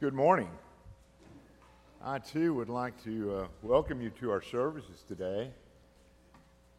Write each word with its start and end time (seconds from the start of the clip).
Good 0.00 0.14
morning. 0.14 0.48
I 2.04 2.20
too 2.20 2.54
would 2.54 2.68
like 2.68 3.02
to 3.02 3.34
uh, 3.34 3.46
welcome 3.64 4.00
you 4.00 4.10
to 4.20 4.30
our 4.30 4.40
services 4.40 5.02
today. 5.08 5.50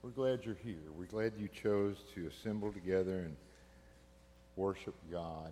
We're 0.01 0.11
glad 0.11 0.45
you're 0.45 0.55
here. 0.63 0.79
We're 0.97 1.03
glad 1.03 1.33
you 1.37 1.49
chose 1.49 1.97
to 2.15 2.27
assemble 2.27 2.71
together 2.71 3.17
and 3.17 3.35
worship 4.55 4.95
God. 5.11 5.51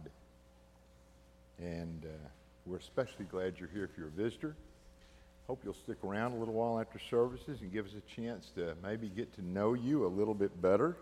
And 1.59 2.05
uh, 2.05 2.29
we're 2.65 2.77
especially 2.77 3.25
glad 3.25 3.55
you're 3.59 3.67
here 3.73 3.83
if 3.83 3.97
you're 3.97 4.07
a 4.07 4.11
visitor. 4.11 4.55
Hope 5.47 5.59
you'll 5.65 5.73
stick 5.73 5.97
around 6.05 6.31
a 6.31 6.37
little 6.37 6.53
while 6.53 6.79
after 6.79 6.99
services 7.09 7.59
and 7.59 7.73
give 7.73 7.85
us 7.85 7.95
a 7.97 8.15
chance 8.15 8.49
to 8.55 8.75
maybe 8.81 9.09
get 9.09 9.35
to 9.35 9.45
know 9.45 9.73
you 9.73 10.05
a 10.05 10.07
little 10.07 10.33
bit 10.33 10.61
better. 10.61 10.95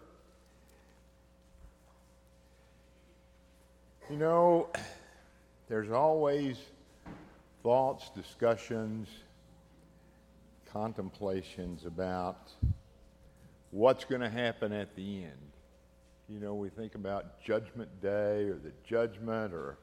You 4.09 4.17
know, 4.17 4.69
there's 5.67 5.91
always 5.91 6.57
thoughts, 7.63 8.11
discussions, 8.15 9.07
contemplations 10.71 11.85
about 11.85 12.51
what's 13.71 14.05
going 14.05 14.21
to 14.21 14.29
happen 14.29 14.71
at 14.71 14.95
the 14.95 15.23
end. 15.23 15.51
You 16.29 16.39
know, 16.39 16.53
we 16.53 16.69
think 16.69 16.95
about 16.95 17.41
Judgment 17.43 17.89
Day 18.01 18.43
or 18.43 18.59
the 18.63 18.71
judgment 18.87 19.53
or 19.53 19.77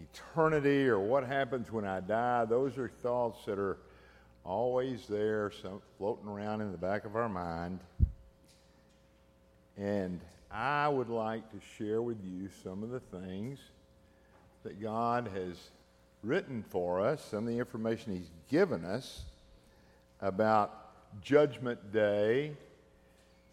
eternity 0.00 0.88
or 0.88 0.98
what 0.98 1.24
happens 1.24 1.70
when 1.70 1.84
I 1.84 2.00
die. 2.00 2.44
Those 2.44 2.78
are 2.78 2.90
thoughts 3.02 3.44
that 3.46 3.58
are 3.58 3.78
always 4.44 5.06
there, 5.06 5.52
some, 5.62 5.80
floating 5.98 6.28
around 6.28 6.60
in 6.60 6.72
the 6.72 6.78
back 6.78 7.04
of 7.04 7.16
our 7.16 7.28
mind. 7.28 7.80
And 9.76 10.20
I 10.50 10.88
would 10.88 11.08
like 11.08 11.50
to 11.50 11.60
share 11.76 12.02
with 12.02 12.18
you 12.24 12.48
some 12.62 12.82
of 12.82 12.90
the 12.90 13.00
things 13.00 13.58
that 14.66 14.82
God 14.82 15.30
has 15.32 15.56
written 16.24 16.64
for 16.70 17.00
us, 17.00 17.24
some 17.24 17.46
of 17.46 17.46
the 17.46 17.56
information 17.56 18.16
He's 18.16 18.30
given 18.50 18.84
us 18.84 19.22
about 20.20 21.22
Judgment 21.22 21.92
Day 21.92 22.50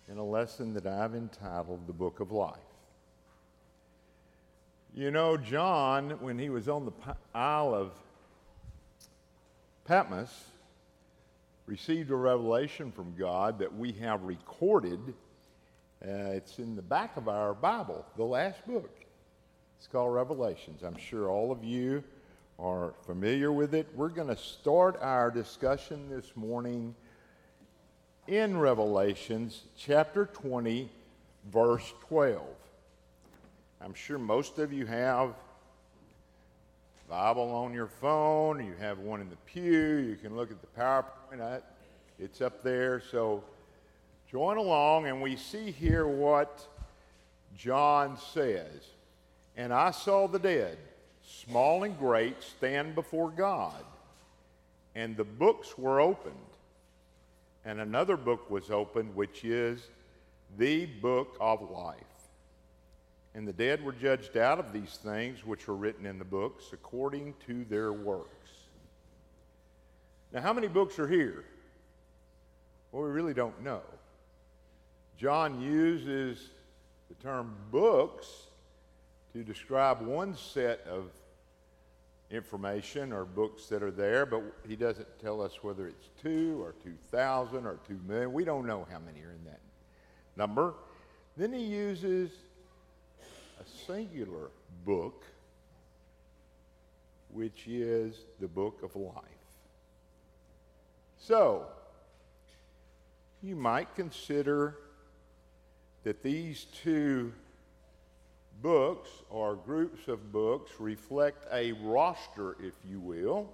in 0.09 0.17
a 0.17 0.23
lesson 0.23 0.73
that 0.73 0.87
I've 0.87 1.13
entitled 1.13 1.85
The 1.85 1.93
Book 1.93 2.19
of 2.19 2.31
Life. 2.31 2.57
You 4.95 5.11
know, 5.11 5.37
John, 5.37 6.17
when 6.19 6.39
he 6.39 6.49
was 6.49 6.67
on 6.67 6.85
the 6.85 7.15
Isle 7.35 7.75
of 7.75 7.91
Patmos, 9.85 10.45
received 11.67 12.09
a 12.09 12.15
revelation 12.15 12.91
from 12.91 13.13
God 13.15 13.59
that 13.59 13.71
we 13.71 13.91
have 13.93 14.23
recorded. 14.23 14.99
Uh, 16.03 16.31
it's 16.31 16.57
in 16.57 16.75
the 16.75 16.81
back 16.81 17.17
of 17.17 17.27
our 17.27 17.53
Bible, 17.53 18.03
the 18.17 18.23
last 18.23 18.65
book. 18.65 19.03
It's 19.83 19.91
called 19.91 20.13
Revelations. 20.13 20.81
I'm 20.81 20.95
sure 20.95 21.29
all 21.29 21.51
of 21.51 21.61
you 21.61 22.05
are 22.57 22.93
familiar 23.05 23.51
with 23.51 23.73
it. 23.75 23.85
We're 23.93 24.07
going 24.07 24.29
to 24.29 24.37
start 24.37 24.97
our 25.01 25.29
discussion 25.29 26.09
this 26.09 26.37
morning 26.37 26.95
in 28.25 28.57
Revelations 28.57 29.63
chapter 29.77 30.27
20, 30.27 30.89
verse 31.51 31.93
12. 32.07 32.41
I'm 33.81 33.93
sure 33.93 34.17
most 34.17 34.57
of 34.57 34.71
you 34.71 34.85
have 34.85 35.33
Bible 37.09 37.51
on 37.51 37.73
your 37.73 37.87
phone, 37.87 38.65
you 38.65 38.75
have 38.79 38.99
one 38.99 39.19
in 39.19 39.29
the 39.29 39.35
pew, 39.45 39.97
you 39.97 40.15
can 40.15 40.37
look 40.37 40.49
at 40.49 40.61
the 40.61 40.79
PowerPoint, 40.79 41.41
uh, 41.41 41.59
it's 42.19 42.39
up 42.39 42.63
there. 42.63 43.03
So 43.11 43.43
join 44.31 44.55
along, 44.55 45.07
and 45.07 45.21
we 45.21 45.35
see 45.35 45.71
here 45.71 46.07
what 46.07 46.65
John 47.57 48.17
says. 48.17 48.92
And 49.55 49.73
I 49.73 49.91
saw 49.91 50.27
the 50.27 50.39
dead, 50.39 50.77
small 51.23 51.83
and 51.83 51.97
great, 51.97 52.41
stand 52.41 52.95
before 52.95 53.29
God, 53.29 53.83
and 54.95 55.15
the 55.15 55.23
books 55.23 55.77
were 55.77 55.99
opened. 56.01 56.35
And 57.65 57.79
another 57.79 58.17
book 58.17 58.49
was 58.49 58.69
opened, 58.71 59.15
which 59.15 59.45
is 59.45 59.87
the 60.57 60.85
book 60.85 61.37
of 61.39 61.69
life. 61.71 61.97
And 63.35 63.47
the 63.47 63.53
dead 63.53 63.83
were 63.83 63.93
judged 63.93 64.37
out 64.37 64.59
of 64.59 64.73
these 64.73 64.99
things 65.03 65.45
which 65.45 65.67
were 65.67 65.75
written 65.75 66.05
in 66.05 66.19
the 66.19 66.25
books 66.25 66.65
according 66.73 67.33
to 67.47 67.63
their 67.65 67.93
works. 67.93 68.29
Now, 70.31 70.41
how 70.41 70.53
many 70.53 70.67
books 70.67 70.99
are 70.99 71.07
here? 71.07 71.45
Well, 72.91 73.03
we 73.03 73.09
really 73.09 73.33
don't 73.33 73.63
know. 73.63 73.81
John 75.17 75.61
uses 75.61 76.49
the 77.09 77.15
term 77.23 77.55
books 77.71 78.27
to 79.33 79.43
describe 79.43 80.01
one 80.01 80.37
set 80.37 80.85
of 80.87 81.09
information 82.29 83.11
or 83.11 83.25
books 83.25 83.67
that 83.67 83.83
are 83.83 83.91
there, 83.91 84.25
but 84.25 84.43
he 84.67 84.75
doesn't 84.75 85.07
tell 85.19 85.41
us 85.41 85.63
whether 85.63 85.87
it's 85.87 86.09
two 86.21 86.61
or 86.61 86.73
2,000 86.83 87.65
or 87.65 87.79
2 87.87 87.99
million. 88.07 88.31
We 88.31 88.45
don't 88.45 88.65
know 88.65 88.87
how 88.91 88.99
many 88.99 89.19
are 89.21 89.31
in 89.31 89.43
that 89.45 89.59
number. 90.35 90.73
Then 91.35 91.51
he 91.51 91.63
uses 91.63 92.31
a 93.59 93.85
singular 93.87 94.49
book, 94.85 95.23
which 97.31 97.67
is 97.67 98.15
the 98.39 98.47
book 98.47 98.81
of 98.83 98.95
life. 98.95 99.23
So, 101.17 101.65
you 103.41 103.55
might 103.55 103.95
consider 103.95 104.77
that 106.03 106.21
these 106.21 106.65
two 106.83 107.33
books 108.63 109.09
or 109.29 109.55
groups 109.55 110.07
of 110.07 110.31
books 110.31 110.71
reflect 110.79 111.45
a 111.51 111.73
roster, 111.73 112.55
if 112.63 112.73
you 112.89 112.99
will, 112.99 113.47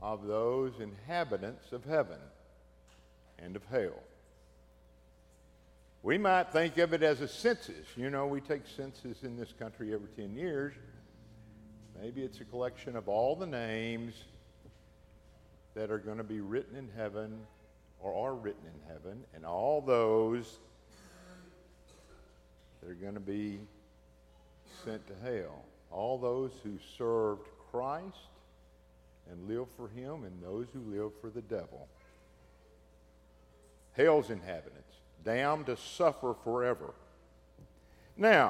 of 0.00 0.26
those 0.26 0.72
inhabitants 0.80 1.72
of 1.72 1.84
heaven 1.84 2.18
and 3.38 3.56
of 3.56 3.64
hell. 3.70 4.02
We 6.02 6.18
might 6.18 6.52
think 6.52 6.76
of 6.76 6.92
it 6.92 7.02
as 7.02 7.22
a 7.22 7.28
census. 7.28 7.86
You 7.96 8.10
know, 8.10 8.26
we 8.26 8.42
take 8.42 8.62
census 8.76 9.22
in 9.22 9.38
this 9.38 9.54
country 9.58 9.94
every 9.94 10.08
10 10.08 10.36
years. 10.36 10.74
Maybe 12.02 12.22
it's 12.22 12.40
a 12.40 12.44
collection 12.44 12.96
of 12.96 13.08
all 13.08 13.36
the 13.36 13.46
names 13.46 14.14
that 15.74 15.90
are 15.90 15.98
going 15.98 16.18
to 16.18 16.24
be 16.24 16.40
written 16.40 16.76
in 16.76 16.90
heaven 16.94 17.38
or 18.00 18.28
are 18.28 18.34
written 18.34 18.64
in 18.66 18.92
heaven, 18.92 19.24
and 19.34 19.46
all 19.46 19.80
those 19.80 20.58
that 22.84 22.90
are 22.90 22.94
going 22.94 23.14
to 23.14 23.20
be 23.20 23.60
sent 24.84 25.06
to 25.06 25.14
hell. 25.22 25.64
All 25.90 26.18
those 26.18 26.50
who 26.62 26.78
served 26.98 27.48
Christ 27.70 28.16
and 29.30 29.48
lived 29.48 29.70
for 29.76 29.88
him, 29.88 30.24
and 30.24 30.42
those 30.42 30.66
who 30.74 30.80
lived 30.80 31.14
for 31.20 31.30
the 31.30 31.40
devil. 31.40 31.88
Hell's 33.96 34.28
inhabitants 34.28 34.96
damned 35.24 35.66
to 35.66 35.76
suffer 35.76 36.34
forever. 36.44 36.92
Now, 38.18 38.48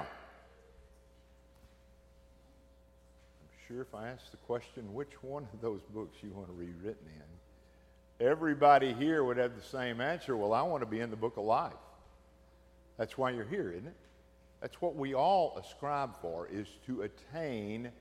I'm 3.41 3.49
sure 3.69 3.83
if 3.83 3.95
I 3.95 4.09
ask 4.09 4.31
the 4.33 4.37
question, 4.39 4.93
which 4.95 5.13
one 5.23 5.47
of 5.53 5.61
those 5.61 5.81
books 5.95 6.17
you 6.23 6.31
want 6.31 6.49
to 6.49 6.55
be 6.55 6.73
written 6.83 7.07
in, 7.07 8.27
everybody 8.27 8.93
here 8.95 9.23
would 9.23 9.37
have 9.37 9.55
the 9.55 9.63
same 9.63 10.01
answer. 10.01 10.37
Well, 10.37 10.53
I 10.53 10.63
want 10.63 10.83
to 10.83 10.87
be 10.87 10.99
in 10.99 11.11
the 11.11 11.17
book 11.17 11.37
of 11.37 11.45
life. 11.45 11.73
That's 12.99 13.17
why 13.17 13.31
you're 13.31 13.45
here, 13.45 13.71
isn't 13.71 13.87
it? 13.87 13.95
That's 14.65 14.81
what 14.81 14.97
we 14.97 15.15
all 15.15 15.59
ascribe 15.63 16.17
for, 16.23 16.49
is 16.51 16.67
to 16.87 17.03
attain 17.03 17.93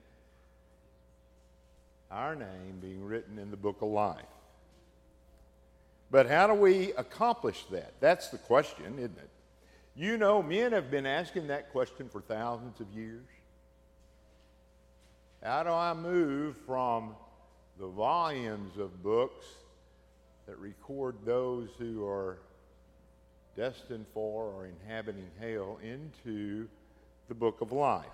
our 2.09 2.35
name 2.35 2.79
being 2.79 3.03
written 3.03 3.37
in 3.37 3.51
the 3.51 3.57
book 3.57 3.81
of 3.81 3.89
life. 3.89 4.23
But 6.09 6.29
how 6.29 6.47
do 6.47 6.53
we 6.53 6.93
accomplish 6.93 7.65
that? 7.71 7.91
That's 7.99 8.29
the 8.29 8.37
question, 8.37 8.93
isn't 8.97 9.17
it? 9.17 9.29
You 9.93 10.15
know, 10.15 10.41
men 10.41 10.71
have 10.71 10.89
been 10.89 11.05
asking 11.05 11.47
that 11.47 11.69
question 11.73 12.07
for 12.07 12.21
thousands 12.21 12.79
of 12.79 12.87
years. 12.95 13.27
How 15.43 15.63
do 15.63 15.69
I 15.69 15.93
move 15.93 16.55
from 16.65 17.13
the 17.77 17.87
volumes 17.87 18.77
of 18.77 19.03
books 19.03 19.47
that 20.47 20.57
record 20.59 21.17
those 21.25 21.67
who 21.77 22.07
are 22.07 22.37
destined 23.55 24.05
for 24.13 24.45
or 24.45 24.67
inhabiting 24.67 25.29
hell 25.39 25.79
into 25.83 26.67
the 27.27 27.35
book 27.35 27.61
of 27.61 27.71
life? 27.71 28.05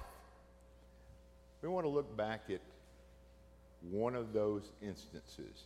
We 1.61 1.69
want 1.69 1.85
to 1.85 1.89
look 1.89 2.15
back 2.15 2.43
at 2.49 2.61
one 3.91 4.15
of 4.15 4.33
those 4.33 4.63
instances. 4.81 5.63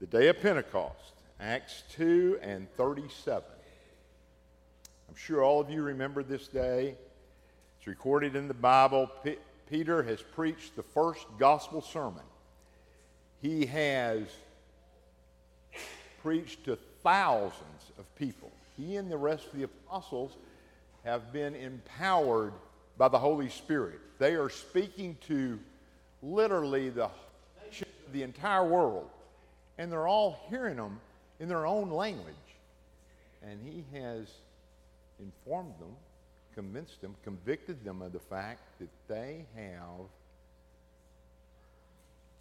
The 0.00 0.06
day 0.06 0.28
of 0.28 0.40
Pentecost, 0.40 1.14
Acts 1.40 1.82
2 1.92 2.38
and 2.42 2.68
37. 2.76 3.44
I'm 5.08 5.14
sure 5.16 5.42
all 5.42 5.60
of 5.60 5.70
you 5.70 5.82
remember 5.82 6.22
this 6.22 6.48
day. 6.48 6.96
It's 7.78 7.86
recorded 7.86 8.34
in 8.34 8.48
the 8.48 8.54
Bible. 8.54 9.10
P- 9.22 9.36
Peter 9.70 10.02
has 10.02 10.22
preached 10.22 10.76
the 10.76 10.82
first 10.82 11.26
gospel 11.38 11.80
sermon. 11.80 12.22
He 13.40 13.66
has 13.66 14.22
preached 16.22 16.64
to 16.64 16.78
thousands 17.02 17.73
of 17.98 18.14
people. 18.16 18.50
He 18.76 18.96
and 18.96 19.10
the 19.10 19.16
rest 19.16 19.46
of 19.46 19.58
the 19.58 19.64
apostles 19.64 20.32
have 21.04 21.32
been 21.32 21.54
empowered 21.54 22.52
by 22.96 23.08
the 23.08 23.18
Holy 23.18 23.48
Spirit. 23.48 24.00
They 24.18 24.34
are 24.34 24.48
speaking 24.48 25.16
to 25.26 25.58
literally 26.22 26.90
the, 26.90 27.10
the 28.12 28.22
entire 28.22 28.66
world, 28.66 29.08
and 29.78 29.90
they're 29.90 30.08
all 30.08 30.40
hearing 30.48 30.76
them 30.76 31.00
in 31.40 31.48
their 31.48 31.66
own 31.66 31.90
language. 31.90 32.34
And 33.42 33.60
he 33.62 33.84
has 33.98 34.28
informed 35.20 35.74
them, 35.78 35.94
convinced 36.54 37.00
them, 37.00 37.14
convicted 37.24 37.84
them 37.84 38.00
of 38.02 38.12
the 38.12 38.20
fact 38.20 38.60
that 38.80 38.88
they 39.08 39.44
have 39.54 40.06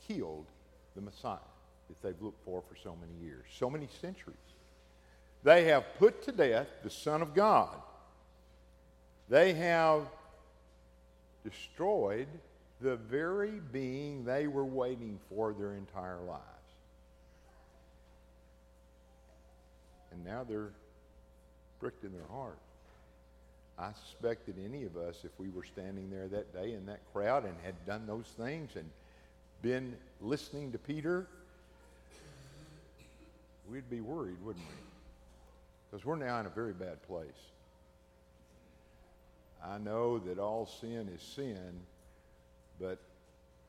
killed 0.08 0.46
the 0.96 1.02
Messiah 1.02 1.38
that 1.90 2.02
they've 2.02 2.22
looked 2.22 2.44
for 2.46 2.62
for 2.62 2.76
so 2.82 2.96
many 2.96 3.26
years, 3.26 3.44
so 3.58 3.70
many 3.70 3.88
centuries. 4.02 4.36
They 5.44 5.66
have 5.66 5.84
put 6.00 6.24
to 6.24 6.32
death 6.32 6.68
the 6.84 6.90
Son 6.90 7.22
of 7.22 7.34
God. 7.34 7.76
They 9.30 9.54
have 9.54 10.04
destroyed 11.44 12.28
the 12.80 12.96
very 12.96 13.60
being 13.72 14.24
they 14.26 14.48
were 14.48 14.66
waiting 14.66 15.20
for 15.30 15.54
their 15.54 15.74
entire 15.74 16.20
lives. 16.28 16.44
And 20.12 20.24
now 20.24 20.46
they're 20.48 20.72
pricked 21.80 22.04
in 22.04 22.14
their 22.14 22.28
heart. 22.32 22.58
I 23.78 23.92
suspect 24.06 24.46
that 24.46 24.56
any 24.64 24.84
of 24.84 24.96
us, 24.96 25.22
if 25.24 25.32
we 25.40 25.50
were 25.50 25.64
standing 25.64 26.10
there 26.10 26.28
that 26.28 26.54
day 26.54 26.74
in 26.74 26.86
that 26.86 27.00
crowd 27.12 27.44
and 27.44 27.56
had 27.64 27.74
done 27.86 28.06
those 28.06 28.28
things 28.38 28.76
and 28.76 28.90
been 29.62 29.96
listening 30.22 30.72
to 30.74 30.78
Peter, 30.78 31.26
we'd 33.70 33.90
be 33.90 34.02
worried, 34.02 34.38
wouldn't 34.44 34.64
we? 34.64 34.93
Because 35.94 36.08
we're 36.08 36.16
now 36.16 36.40
in 36.40 36.48
a 36.48 36.50
very 36.50 36.74
bad 36.74 37.04
place. 37.04 37.52
I 39.64 39.78
know 39.78 40.18
that 40.18 40.40
all 40.40 40.66
sin 40.66 41.08
is 41.16 41.22
sin, 41.22 41.72
but 42.80 42.98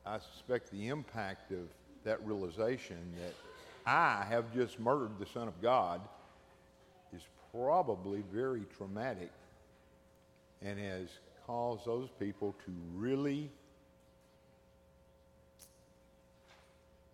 I 0.07 0.17
suspect 0.17 0.71
the 0.71 0.87
impact 0.87 1.51
of 1.51 1.67
that 2.03 2.25
realization 2.25 2.97
that 3.21 3.35
I 3.85 4.25
have 4.27 4.51
just 4.55 4.79
murdered 4.79 5.19
the 5.19 5.27
Son 5.27 5.47
of 5.47 5.61
God 5.61 6.01
is 7.15 7.21
probably 7.51 8.23
very 8.33 8.63
traumatic 8.75 9.29
and 10.63 10.79
has 10.79 11.09
caused 11.45 11.85
those 11.85 12.09
people 12.19 12.55
to 12.65 12.71
really 12.95 13.51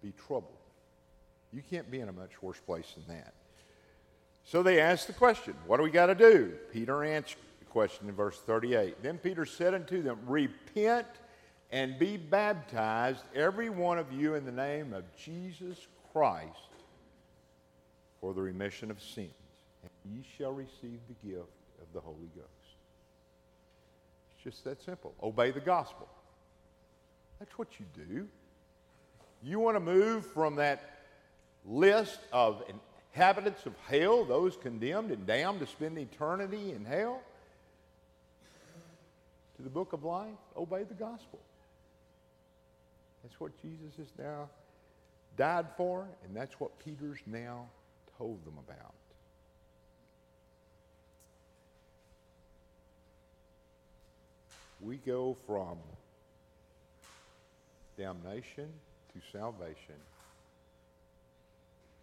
be 0.01 0.13
troubled. 0.25 0.55
You 1.51 1.61
can't 1.69 1.91
be 1.91 1.99
in 1.99 2.07
a 2.07 2.13
much 2.13 2.41
worse 2.41 2.59
place 2.65 2.93
than 2.95 3.17
that. 3.17 3.33
So 4.43 4.63
they 4.63 4.79
asked 4.79 5.07
the 5.07 5.13
question, 5.13 5.55
What 5.67 5.77
do 5.77 5.83
we 5.83 5.91
got 5.91 6.07
to 6.07 6.15
do? 6.15 6.53
Peter 6.71 7.03
answered 7.03 7.39
the 7.59 7.65
question 7.65 8.09
in 8.09 8.15
verse 8.15 8.39
38. 8.45 9.01
Then 9.01 9.17
Peter 9.17 9.45
said 9.45 9.73
unto 9.73 10.01
them, 10.01 10.19
Repent 10.25 11.07
and 11.71 11.97
be 11.97 12.17
baptized, 12.17 13.23
every 13.33 13.69
one 13.69 13.97
of 13.97 14.11
you, 14.11 14.35
in 14.35 14.45
the 14.45 14.51
name 14.51 14.93
of 14.93 15.03
Jesus 15.15 15.87
Christ 16.11 16.71
for 18.21 18.33
the 18.33 18.41
remission 18.41 18.91
of 18.91 19.01
sins, 19.01 19.31
and 19.81 19.91
ye 20.13 20.23
shall 20.37 20.51
receive 20.51 20.99
the 21.07 21.27
gift 21.27 21.49
of 21.81 21.87
the 21.93 21.99
Holy 21.99 22.29
Ghost. 22.35 22.47
It's 24.35 24.43
just 24.43 24.63
that 24.65 24.81
simple. 24.83 25.13
Obey 25.23 25.51
the 25.51 25.59
gospel. 25.59 26.07
That's 27.39 27.57
what 27.57 27.79
you 27.79 27.85
do. 27.95 28.27
You 29.43 29.59
want 29.59 29.75
to 29.75 29.79
move 29.79 30.25
from 30.27 30.57
that 30.57 30.99
list 31.65 32.19
of 32.31 32.63
inhabitants 33.13 33.65
of 33.65 33.73
hell, 33.87 34.25
those 34.25 34.55
condemned 34.57 35.11
and 35.11 35.25
damned 35.25 35.59
to 35.59 35.67
spend 35.67 35.97
eternity 35.97 36.71
in 36.71 36.85
hell, 36.85 37.21
to 39.57 39.61
the 39.63 39.69
book 39.69 39.93
of 39.93 40.03
life, 40.03 40.29
obey 40.55 40.83
the 40.83 40.93
gospel. 40.93 41.39
That's 43.23 43.39
what 43.39 43.51
Jesus 43.61 43.95
has 43.97 44.07
now 44.17 44.49
died 45.37 45.67
for, 45.77 46.07
and 46.25 46.35
that's 46.35 46.59
what 46.59 46.77
Peter's 46.79 47.19
now 47.25 47.67
told 48.17 48.43
them 48.45 48.57
about. 48.67 48.93
We 54.79 54.97
go 54.97 55.37
from 55.45 55.77
damnation 57.97 58.67
to 59.13 59.21
salvation 59.31 59.95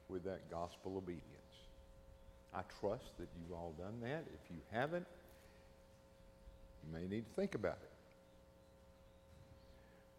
with 0.09 0.25
that 0.25 0.51
gospel 0.51 0.97
obedience. 0.97 1.25
I 2.55 2.61
trust 2.81 3.17
that 3.19 3.29
you've 3.37 3.57
all 3.57 3.75
done 3.79 4.01
that. 4.03 4.25
If 4.33 4.51
you 4.51 4.57
haven't, 4.73 5.07
you 6.85 6.99
may 6.99 7.07
need 7.07 7.25
to 7.27 7.33
think 7.35 7.55
about 7.55 7.79
it. 7.83 7.91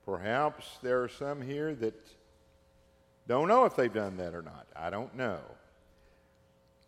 Perhaps 0.06 0.78
there 0.82 1.04
are 1.04 1.10
some 1.10 1.42
here 1.42 1.76
that 1.76 1.96
don't 3.28 3.48
know 3.48 3.66
if 3.66 3.76
they've 3.76 3.94
done 3.94 4.18
that 4.18 4.34
or 4.34 4.42
not. 4.42 4.68
I 4.76 4.90
don't 4.90 5.16
know. 5.16 5.40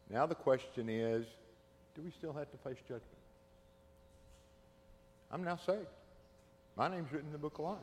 Now 0.10 0.26
the 0.26 0.36
question 0.36 0.90
is 0.90 1.26
do 1.96 2.02
we 2.02 2.12
still 2.12 2.34
have 2.34 2.50
to 2.52 2.58
face 2.58 2.80
judgment? 2.88 3.04
I'm 5.32 5.44
now 5.44 5.56
saved. 5.56 5.86
My 6.76 6.88
name's 6.88 7.12
written 7.12 7.28
in 7.28 7.34
the 7.34 7.38
book 7.38 7.60
of 7.60 7.66
life. 7.66 7.78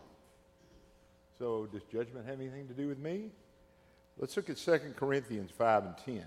So 1.38 1.68
does 1.72 1.82
judgment 1.92 2.26
have 2.26 2.40
anything 2.40 2.66
to 2.68 2.74
do 2.74 2.88
with 2.88 2.98
me? 2.98 3.30
Let's 4.18 4.36
look 4.36 4.50
at 4.50 4.56
2 4.56 4.94
Corinthians 4.96 5.50
5 5.56 5.84
and 5.84 5.94
10. 6.04 6.24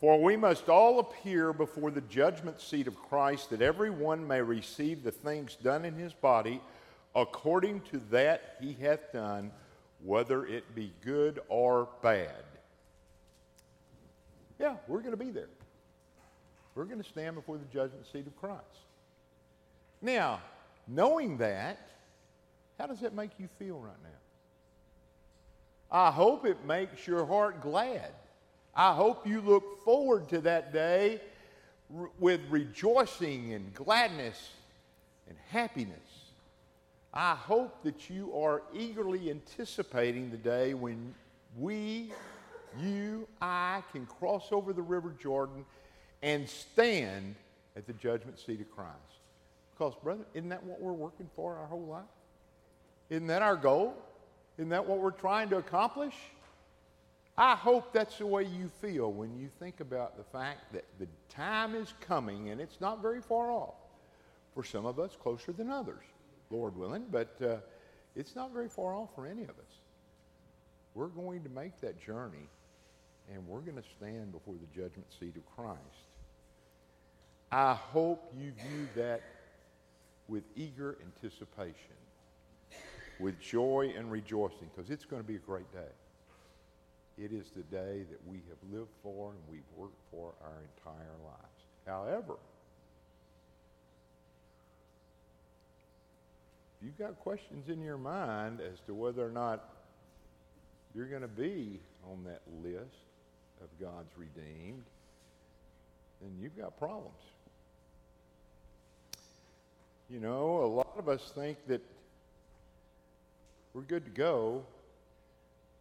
For 0.00 0.22
we 0.22 0.36
must 0.36 0.68
all 0.68 1.00
appear 1.00 1.52
before 1.52 1.90
the 1.90 2.00
judgment 2.02 2.60
seat 2.60 2.86
of 2.86 2.96
Christ, 2.96 3.50
that 3.50 3.60
every 3.60 3.90
one 3.90 4.26
may 4.26 4.40
receive 4.40 5.02
the 5.02 5.10
things 5.10 5.56
done 5.56 5.84
in 5.84 5.94
his 5.94 6.14
body 6.14 6.60
according 7.14 7.80
to 7.90 8.00
that 8.10 8.56
he 8.60 8.76
hath 8.80 9.12
done, 9.12 9.50
whether 10.04 10.46
it 10.46 10.74
be 10.74 10.92
good 11.04 11.40
or 11.48 11.88
bad. 12.02 12.44
Yeah, 14.58 14.76
we're 14.86 15.00
going 15.00 15.10
to 15.10 15.16
be 15.16 15.30
there. 15.30 15.48
We're 16.74 16.84
going 16.84 17.02
to 17.02 17.08
stand 17.08 17.34
before 17.34 17.58
the 17.58 17.64
judgment 17.64 18.06
seat 18.10 18.26
of 18.26 18.36
Christ. 18.36 18.62
Now, 20.00 20.40
knowing 20.86 21.36
that, 21.38 21.78
how 22.78 22.86
does 22.86 23.00
that 23.00 23.14
make 23.14 23.32
you 23.38 23.48
feel 23.58 23.78
right 23.78 24.02
now? 24.02 24.08
I 25.90 26.10
hope 26.10 26.46
it 26.46 26.64
makes 26.64 27.06
your 27.06 27.26
heart 27.26 27.60
glad. 27.62 28.12
I 28.74 28.94
hope 28.94 29.26
you 29.26 29.40
look 29.40 29.84
forward 29.84 30.28
to 30.28 30.40
that 30.42 30.72
day 30.72 31.20
with 32.18 32.40
rejoicing 32.48 33.52
and 33.54 33.74
gladness 33.74 34.50
and 35.28 35.36
happiness. 35.48 35.98
I 37.12 37.34
hope 37.34 37.82
that 37.82 38.08
you 38.08 38.32
are 38.38 38.62
eagerly 38.72 39.30
anticipating 39.30 40.30
the 40.30 40.36
day 40.36 40.74
when 40.74 41.12
we, 41.58 42.12
you, 42.80 43.26
I 43.42 43.82
can 43.90 44.06
cross 44.06 44.48
over 44.52 44.72
the 44.72 44.82
River 44.82 45.12
Jordan 45.20 45.64
and 46.22 46.48
stand 46.48 47.34
at 47.74 47.88
the 47.88 47.92
judgment 47.94 48.38
seat 48.38 48.60
of 48.60 48.70
Christ. 48.70 48.94
Because, 49.74 49.94
brother, 50.04 50.24
isn't 50.34 50.50
that 50.50 50.62
what 50.62 50.80
we're 50.80 50.92
working 50.92 51.28
for 51.34 51.56
our 51.56 51.66
whole 51.66 51.86
life? 51.86 52.04
Isn't 53.08 53.26
that 53.26 53.42
our 53.42 53.56
goal? 53.56 53.96
Isn't 54.60 54.68
that 54.68 54.86
what 54.86 54.98
we're 54.98 55.10
trying 55.10 55.48
to 55.48 55.56
accomplish? 55.56 56.12
I 57.38 57.56
hope 57.56 57.94
that's 57.94 58.18
the 58.18 58.26
way 58.26 58.44
you 58.44 58.70
feel 58.82 59.10
when 59.10 59.34
you 59.38 59.48
think 59.58 59.80
about 59.80 60.18
the 60.18 60.22
fact 60.22 60.74
that 60.74 60.84
the 60.98 61.06
time 61.30 61.74
is 61.74 61.94
coming 62.02 62.50
and 62.50 62.60
it's 62.60 62.78
not 62.78 63.00
very 63.00 63.22
far 63.22 63.50
off. 63.50 63.76
For 64.54 64.62
some 64.62 64.84
of 64.84 64.98
us, 64.98 65.16
closer 65.18 65.52
than 65.52 65.70
others. 65.70 66.02
Lord 66.50 66.76
willing, 66.76 67.06
but 67.10 67.34
uh, 67.42 67.56
it's 68.14 68.36
not 68.36 68.52
very 68.52 68.68
far 68.68 68.94
off 68.94 69.08
for 69.14 69.26
any 69.26 69.44
of 69.44 69.48
us. 69.48 69.78
We're 70.94 71.06
going 71.06 71.42
to 71.44 71.48
make 71.48 71.80
that 71.80 71.98
journey, 71.98 72.46
and 73.32 73.48
we're 73.48 73.60
going 73.60 73.78
to 73.78 73.88
stand 73.96 74.30
before 74.30 74.56
the 74.56 74.78
judgment 74.78 75.06
seat 75.18 75.36
of 75.36 75.56
Christ. 75.56 75.78
I 77.50 77.72
hope 77.72 78.30
you 78.38 78.52
view 78.68 78.88
that 78.96 79.22
with 80.28 80.44
eager 80.54 80.98
anticipation, 81.02 81.96
with 83.20 83.38
joy 83.40 83.92
and 83.96 84.10
rejoicing, 84.10 84.70
because 84.74 84.90
it's 84.90 85.04
going 85.04 85.22
to 85.22 85.26
be 85.26 85.36
a 85.36 85.40
great 85.40 85.70
day. 85.72 85.92
It 87.18 87.32
is 87.32 87.50
the 87.54 87.62
day 87.64 88.04
that 88.10 88.20
we 88.26 88.38
have 88.48 88.72
lived 88.72 88.90
for 89.02 89.30
and 89.30 89.38
we've 89.50 89.60
worked 89.76 90.00
for 90.10 90.32
our 90.42 90.56
entire 90.78 91.16
lives. 91.24 91.64
However, 91.86 92.36
if 96.78 96.86
you've 96.86 96.98
got 96.98 97.18
questions 97.20 97.68
in 97.68 97.82
your 97.82 97.98
mind 97.98 98.60
as 98.60 98.80
to 98.86 98.94
whether 98.94 99.26
or 99.26 99.30
not 99.30 99.68
you're 100.94 101.06
going 101.06 101.22
to 101.22 101.28
be 101.28 101.78
on 102.10 102.24
that 102.24 102.40
list 102.64 103.04
of 103.60 103.68
God's 103.78 104.10
redeemed, 104.16 104.84
then 106.22 106.30
you've 106.40 106.56
got 106.56 106.78
problems. 106.78 107.20
You 110.08 110.20
know, 110.20 110.64
a 110.64 110.66
lot 110.66 110.94
of 110.98 111.08
us 111.08 111.32
think 111.34 111.58
that 111.68 111.82
we're 113.74 113.82
good 113.82 114.04
to 114.04 114.10
go 114.10 114.62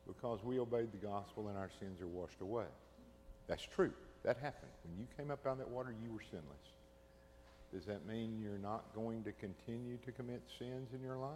because 0.07 0.43
we 0.43 0.59
obeyed 0.59 0.91
the 0.91 1.05
gospel 1.05 1.47
and 1.47 1.57
our 1.57 1.69
sins 1.79 2.01
are 2.01 2.07
washed 2.07 2.41
away. 2.41 2.65
That's 3.47 3.63
true. 3.63 3.91
That 4.23 4.37
happened. 4.37 4.71
When 4.83 4.99
you 4.99 5.07
came 5.17 5.31
up 5.31 5.45
out 5.45 5.53
of 5.53 5.57
that 5.59 5.69
water, 5.69 5.93
you 6.03 6.11
were 6.11 6.23
sinless. 6.29 6.45
Does 7.73 7.85
that 7.85 8.07
mean 8.07 8.39
you're 8.41 8.57
not 8.57 8.83
going 8.95 9.23
to 9.23 9.31
continue 9.33 9.97
to 10.05 10.11
commit 10.11 10.41
sins 10.57 10.89
in 10.93 11.01
your 11.03 11.17
life? 11.17 11.31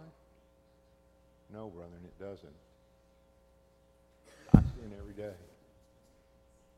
No, 1.52 1.68
brother, 1.68 1.92
and 1.96 2.04
it 2.04 2.18
doesn't. 2.18 2.54
I 4.54 4.60
sin 4.74 4.92
every 4.98 5.14
day. 5.14 5.36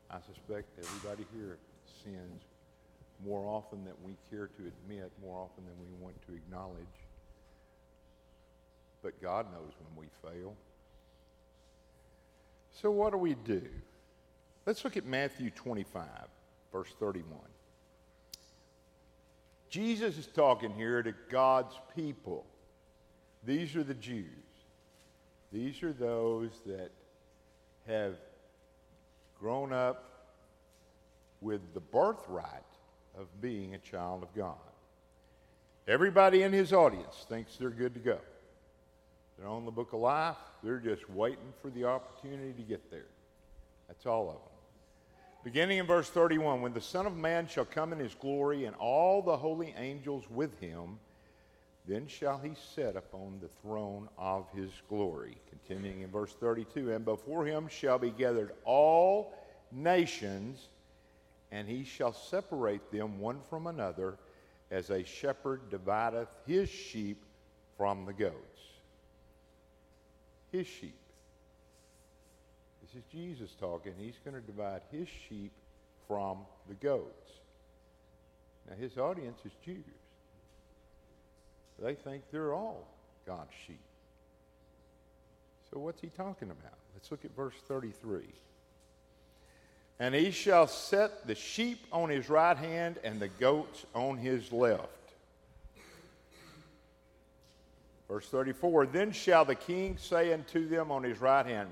I 0.09 0.17
suspect 0.21 0.67
everybody 0.77 1.25
here 1.35 1.57
sins 2.03 2.43
more 3.25 3.47
often 3.47 3.83
than 3.83 3.93
we 4.05 4.13
care 4.29 4.47
to 4.47 4.63
admit, 4.67 5.11
more 5.21 5.37
often 5.37 5.63
than 5.65 5.75
we 5.79 6.03
want 6.03 6.15
to 6.27 6.33
acknowledge. 6.33 7.06
But 9.03 9.21
God 9.21 9.45
knows 9.51 9.71
when 9.79 10.05
we 10.05 10.29
fail. 10.29 10.55
So, 12.81 12.91
what 12.91 13.11
do 13.11 13.17
we 13.17 13.33
do? 13.33 13.61
Let's 14.65 14.83
look 14.83 14.97
at 14.97 15.05
Matthew 15.05 15.49
25, 15.49 16.03
verse 16.71 16.93
31. 16.99 17.39
Jesus 19.69 20.17
is 20.17 20.27
talking 20.27 20.73
here 20.73 21.01
to 21.01 21.13
God's 21.29 21.75
people. 21.95 22.45
These 23.43 23.75
are 23.75 23.83
the 23.83 23.93
Jews. 23.93 24.25
These 25.51 25.83
are 25.83 25.93
those 25.93 26.51
that 26.65 26.91
have 27.87 28.15
grown 29.39 29.71
up 29.71 30.03
with 31.41 31.61
the 31.73 31.79
birthright 31.79 32.63
of 33.17 33.27
being 33.41 33.73
a 33.73 33.77
child 33.77 34.23
of 34.23 34.33
God. 34.35 34.55
Everybody 35.87 36.43
in 36.43 36.51
his 36.51 36.73
audience 36.73 37.25
thinks 37.29 37.55
they're 37.55 37.69
good 37.69 37.93
to 37.93 37.99
go. 37.99 38.19
They're 39.37 39.47
on 39.47 39.65
the 39.65 39.71
book 39.71 39.93
of 39.93 39.99
life. 39.99 40.37
They're 40.63 40.79
just 40.79 41.09
waiting 41.09 41.53
for 41.61 41.69
the 41.69 41.85
opportunity 41.85 42.53
to 42.53 42.63
get 42.63 42.89
there. 42.89 43.05
That's 43.87 44.05
all 44.05 44.29
of 44.29 44.35
them. 44.35 44.57
Beginning 45.43 45.77
in 45.77 45.85
verse 45.85 46.09
31 46.09 46.61
When 46.61 46.73
the 46.73 46.81
Son 46.81 47.05
of 47.05 47.15
Man 47.15 47.47
shall 47.47 47.65
come 47.65 47.93
in 47.93 47.99
his 47.99 48.15
glory, 48.15 48.65
and 48.65 48.75
all 48.77 49.21
the 49.21 49.37
holy 49.37 49.73
angels 49.77 50.23
with 50.29 50.59
him, 50.59 50.99
then 51.87 52.07
shall 52.07 52.37
he 52.37 52.51
sit 52.75 52.97
upon 52.97 53.39
the 53.39 53.47
throne 53.61 54.09
of 54.17 54.49
his 54.53 54.71
glory. 54.89 55.37
Continuing 55.49 56.01
in 56.01 56.11
verse 56.11 56.33
32 56.33 56.91
And 56.91 57.05
before 57.05 57.45
him 57.45 57.67
shall 57.69 57.97
be 57.97 58.11
gathered 58.11 58.51
all 58.65 59.33
nations, 59.71 60.67
and 61.51 61.67
he 61.67 61.83
shall 61.83 62.11
separate 62.11 62.91
them 62.91 63.19
one 63.19 63.39
from 63.49 63.67
another, 63.67 64.17
as 64.69 64.89
a 64.89 65.03
shepherd 65.05 65.69
divideth 65.69 66.27
his 66.45 66.67
sheep 66.67 67.23
from 67.77 68.05
the 68.05 68.13
goats. 68.13 68.56
His 70.51 70.67
sheep. 70.67 70.95
This 72.81 73.03
is 73.03 73.09
Jesus 73.11 73.55
talking. 73.59 73.93
He's 73.99 74.17
going 74.23 74.35
to 74.35 74.41
divide 74.41 74.81
his 74.91 75.07
sheep 75.27 75.51
from 76.07 76.37
the 76.69 76.75
goats. 76.75 77.31
Now, 78.69 78.75
his 78.79 78.97
audience 78.97 79.39
is 79.45 79.51
Jews. 79.65 79.83
They 81.79 81.93
think 81.93 82.23
they're 82.31 82.53
all 82.53 82.87
God's 83.25 83.51
sheep. 83.65 83.79
So, 85.71 85.79
what's 85.79 86.01
he 86.01 86.07
talking 86.07 86.49
about? 86.49 86.73
Let's 86.95 87.11
look 87.11 87.25
at 87.25 87.35
verse 87.35 87.55
33. 87.67 88.23
And 89.99 90.15
he 90.15 90.31
shall 90.31 90.67
set 90.67 91.27
the 91.27 91.35
sheep 91.35 91.79
on 91.91 92.09
his 92.09 92.29
right 92.29 92.57
hand 92.57 92.97
and 93.03 93.19
the 93.19 93.27
goats 93.27 93.85
on 93.93 94.17
his 94.17 94.51
left. 94.51 94.96
Verse 98.07 98.27
34 98.29 98.87
Then 98.87 99.11
shall 99.11 99.45
the 99.45 99.55
king 99.55 99.97
say 99.97 100.33
unto 100.33 100.67
them 100.67 100.91
on 100.91 101.03
his 101.03 101.19
right 101.19 101.45
hand, 101.45 101.69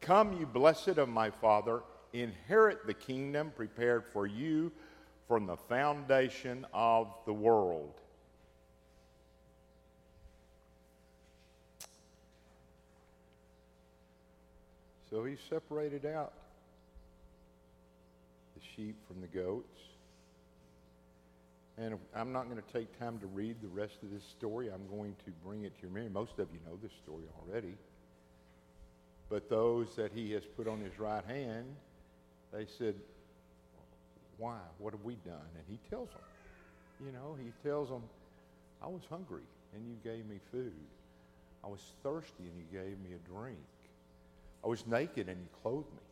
Come, 0.00 0.32
you 0.34 0.46
blessed 0.46 0.98
of 0.98 1.08
my 1.08 1.30
Father, 1.30 1.82
inherit 2.12 2.86
the 2.86 2.94
kingdom 2.94 3.52
prepared 3.54 4.04
for 4.12 4.26
you 4.26 4.72
from 5.28 5.46
the 5.46 5.56
foundation 5.56 6.66
of 6.72 7.14
the 7.24 7.32
world. 7.32 7.94
So 15.10 15.24
he 15.24 15.36
separated 15.48 16.06
out 16.06 16.32
the 18.54 18.60
sheep 18.76 18.96
from 19.08 19.20
the 19.20 19.26
goats. 19.26 19.89
And 21.78 21.98
I'm 22.14 22.32
not 22.32 22.50
going 22.50 22.60
to 22.60 22.72
take 22.72 22.98
time 22.98 23.18
to 23.20 23.26
read 23.26 23.56
the 23.62 23.68
rest 23.68 24.02
of 24.02 24.10
this 24.10 24.24
story. 24.24 24.70
I'm 24.70 24.86
going 24.94 25.14
to 25.24 25.30
bring 25.44 25.64
it 25.64 25.76
to 25.76 25.82
your 25.82 25.90
memory. 25.90 26.10
Most 26.10 26.38
of 26.38 26.48
you 26.52 26.58
know 26.66 26.76
this 26.82 26.92
story 27.02 27.24
already. 27.40 27.74
But 29.28 29.48
those 29.48 29.94
that 29.96 30.12
he 30.12 30.32
has 30.32 30.42
put 30.44 30.66
on 30.66 30.80
his 30.80 30.98
right 30.98 31.24
hand, 31.24 31.66
they 32.52 32.66
said, 32.66 32.96
Why? 34.38 34.58
What 34.78 34.92
have 34.92 35.04
we 35.04 35.14
done? 35.24 35.48
And 35.56 35.64
he 35.68 35.78
tells 35.88 36.10
them, 36.10 36.20
you 37.06 37.12
know, 37.12 37.36
he 37.42 37.52
tells 37.66 37.88
them, 37.88 38.02
I 38.82 38.88
was 38.88 39.02
hungry 39.08 39.42
and 39.74 39.86
you 39.86 39.96
gave 40.02 40.26
me 40.26 40.38
food. 40.50 40.72
I 41.64 41.68
was 41.68 41.80
thirsty 42.02 42.44
and 42.44 42.52
you 42.56 42.64
gave 42.72 42.98
me 43.00 43.14
a 43.14 43.28
drink. 43.30 43.58
I 44.64 44.68
was 44.68 44.86
naked 44.86 45.28
and 45.28 45.38
you 45.40 45.48
clothed 45.62 45.90
me. 45.92 46.02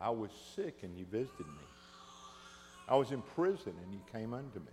I 0.00 0.10
was 0.10 0.30
sick 0.54 0.80
and 0.82 0.96
you 0.98 1.06
visited 1.10 1.46
me. 1.46 1.73
I 2.88 2.96
was 2.96 3.12
in 3.12 3.22
prison 3.34 3.72
and 3.82 3.92
you 3.92 4.00
came 4.12 4.34
unto 4.34 4.58
me. 4.58 4.66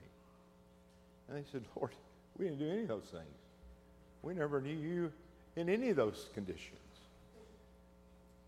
And 1.27 1.37
they 1.37 1.49
said, 1.51 1.63
Lord, 1.75 1.91
we 2.37 2.45
didn't 2.45 2.59
do 2.59 2.69
any 2.69 2.81
of 2.81 2.87
those 2.89 3.09
things. 3.11 3.25
We 4.21 4.33
never 4.33 4.61
knew 4.61 4.75
you 4.75 5.11
in 5.55 5.69
any 5.69 5.89
of 5.89 5.95
those 5.95 6.29
conditions. 6.33 6.77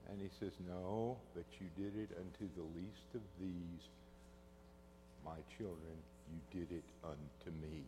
And 0.09 0.21
he 0.21 0.29
says, 0.39 0.51
No, 0.67 1.17
but 1.33 1.45
you 1.59 1.67
did 1.81 1.97
it 1.97 2.09
unto 2.17 2.53
the 2.55 2.63
least 2.75 3.15
of 3.15 3.21
these, 3.39 3.81
my 5.25 5.37
children. 5.57 5.97
You 6.31 6.59
did 6.59 6.71
it 6.75 6.83
unto 7.03 7.57
me. 7.61 7.83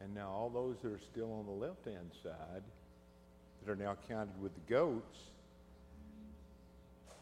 And 0.00 0.14
now 0.14 0.28
all 0.28 0.48
those 0.48 0.76
that 0.82 0.92
are 0.92 1.00
still 1.12 1.32
on 1.32 1.46
the 1.46 1.66
left 1.66 1.84
hand 1.84 2.10
side, 2.22 2.62
that 3.64 3.72
are 3.72 3.76
now 3.76 3.96
counted 4.08 4.40
with 4.40 4.52
the 4.54 4.72
goats, 4.72 5.18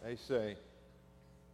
they 0.05 0.17
say, 0.17 0.57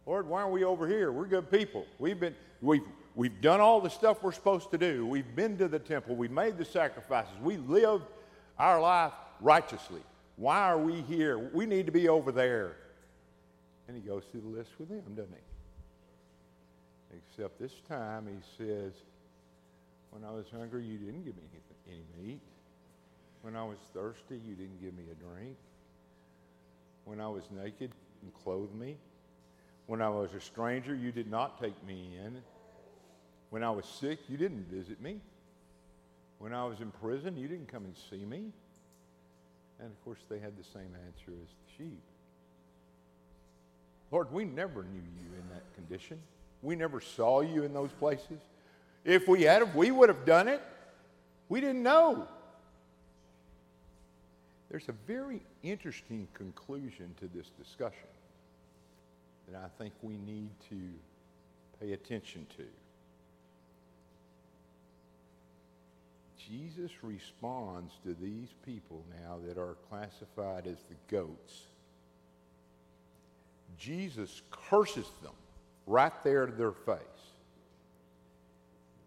Lord, 0.05 0.27
why 0.27 0.41
are 0.41 0.49
we 0.49 0.63
over 0.63 0.87
here? 0.87 1.11
We're 1.11 1.25
good 1.25 1.49
people. 1.49 1.85
We've 1.97 2.19
been 2.19 2.35
we've 2.61 2.83
we've 3.15 3.41
done 3.41 3.59
all 3.59 3.81
the 3.81 3.89
stuff 3.89 4.21
we're 4.21 4.31
supposed 4.31 4.71
to 4.71 4.77
do. 4.77 5.05
We've 5.05 5.35
been 5.35 5.57
to 5.57 5.67
the 5.67 5.79
temple. 5.79 6.15
We've 6.15 6.31
made 6.31 6.57
the 6.57 6.65
sacrifices. 6.65 7.33
We 7.41 7.57
lived 7.57 8.05
our 8.59 8.79
life 8.79 9.13
righteously. 9.41 10.01
Why 10.37 10.59
are 10.59 10.77
we 10.77 11.01
here? 11.01 11.37
We 11.53 11.65
need 11.65 11.85
to 11.85 11.91
be 11.91 12.09
over 12.09 12.31
there. 12.31 12.75
And 13.87 13.95
he 13.95 14.01
goes 14.01 14.23
through 14.31 14.41
the 14.41 14.57
list 14.57 14.71
with 14.79 14.89
them, 14.89 15.15
doesn't 15.15 15.33
he? 15.33 17.17
Except 17.17 17.59
this 17.59 17.71
time 17.87 18.27
he 18.27 18.63
says, 18.63 18.93
When 20.11 20.23
I 20.23 20.31
was 20.31 20.45
hungry, 20.51 20.83
you 20.83 20.97
didn't 20.97 21.23
give 21.23 21.35
me 21.35 21.43
any 21.87 22.03
meat. 22.21 22.41
When 23.41 23.55
I 23.55 23.63
was 23.63 23.77
thirsty, 23.93 24.41
you 24.45 24.55
didn't 24.55 24.81
give 24.81 24.93
me 24.95 25.03
a 25.11 25.15
drink. 25.15 25.55
When 27.05 27.21
I 27.21 27.27
was 27.27 27.43
naked, 27.51 27.91
you 28.23 28.31
clothed 28.43 28.73
me. 28.73 28.97
When 29.87 30.01
I 30.01 30.09
was 30.09 30.33
a 30.33 30.41
stranger, 30.41 30.95
you 30.95 31.11
did 31.11 31.29
not 31.29 31.61
take 31.61 31.81
me 31.85 32.17
in. 32.23 32.41
When 33.51 33.63
I 33.63 33.69
was 33.69 33.85
sick, 33.85 34.19
you 34.27 34.37
didn't 34.37 34.67
visit 34.69 34.99
me. 35.01 35.19
When 36.39 36.53
I 36.53 36.65
was 36.65 36.81
in 36.81 36.91
prison, 36.91 37.37
you 37.37 37.47
didn't 37.47 37.67
come 37.67 37.85
and 37.85 37.95
see 38.09 38.25
me. 38.25 38.51
And 39.79 39.91
of 39.91 40.03
course, 40.03 40.19
they 40.29 40.39
had 40.39 40.57
the 40.57 40.63
same 40.63 40.95
answer 41.05 41.31
as 41.41 41.49
the 41.49 41.77
sheep. 41.77 42.01
Lord, 44.11 44.31
we 44.31 44.45
never 44.45 44.83
knew 44.83 45.01
you 45.01 45.35
in 45.39 45.49
that 45.53 45.63
condition. 45.75 46.19
We 46.61 46.75
never 46.75 46.99
saw 47.01 47.41
you 47.41 47.63
in 47.63 47.73
those 47.73 47.91
places. 47.91 48.39
If 49.03 49.27
we 49.27 49.43
had, 49.43 49.75
we 49.75 49.91
would 49.91 50.09
have 50.09 50.25
done 50.25 50.47
it. 50.47 50.61
We 51.47 51.61
didn't 51.61 51.83
know. 51.83 52.27
There's 54.69 54.89
a 54.89 54.95
very 55.05 55.41
interesting 55.63 56.27
conclusion 56.33 57.13
to 57.19 57.27
this 57.27 57.51
discussion 57.61 58.07
that 59.49 59.61
I 59.61 59.67
think 59.77 59.93
we 60.01 60.17
need 60.17 60.49
to 60.69 60.79
pay 61.79 61.93
attention 61.93 62.47
to. 62.57 62.65
Jesus 66.37 66.91
responds 67.01 67.93
to 68.03 68.13
these 68.13 68.49
people 68.63 69.03
now 69.23 69.37
that 69.47 69.57
are 69.57 69.77
classified 69.89 70.67
as 70.67 70.77
the 70.89 70.95
goats. 71.15 71.63
Jesus 73.77 74.41
curses 74.51 75.07
them 75.23 75.33
right 75.87 76.13
there 76.23 76.45
to 76.45 76.51
their 76.51 76.71
face. 76.71 76.99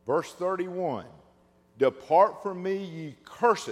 Verse 0.06 0.32
31 0.32 1.04
Depart 1.78 2.42
from 2.42 2.62
me, 2.62 2.84
ye 2.84 3.14
cursed, 3.24 3.70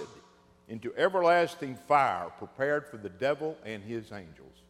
into 0.68 0.94
everlasting 0.96 1.76
fire 1.88 2.30
prepared 2.38 2.86
for 2.86 2.96
the 2.98 3.08
devil 3.08 3.56
and 3.64 3.82
his 3.82 4.12
angels. 4.12 4.62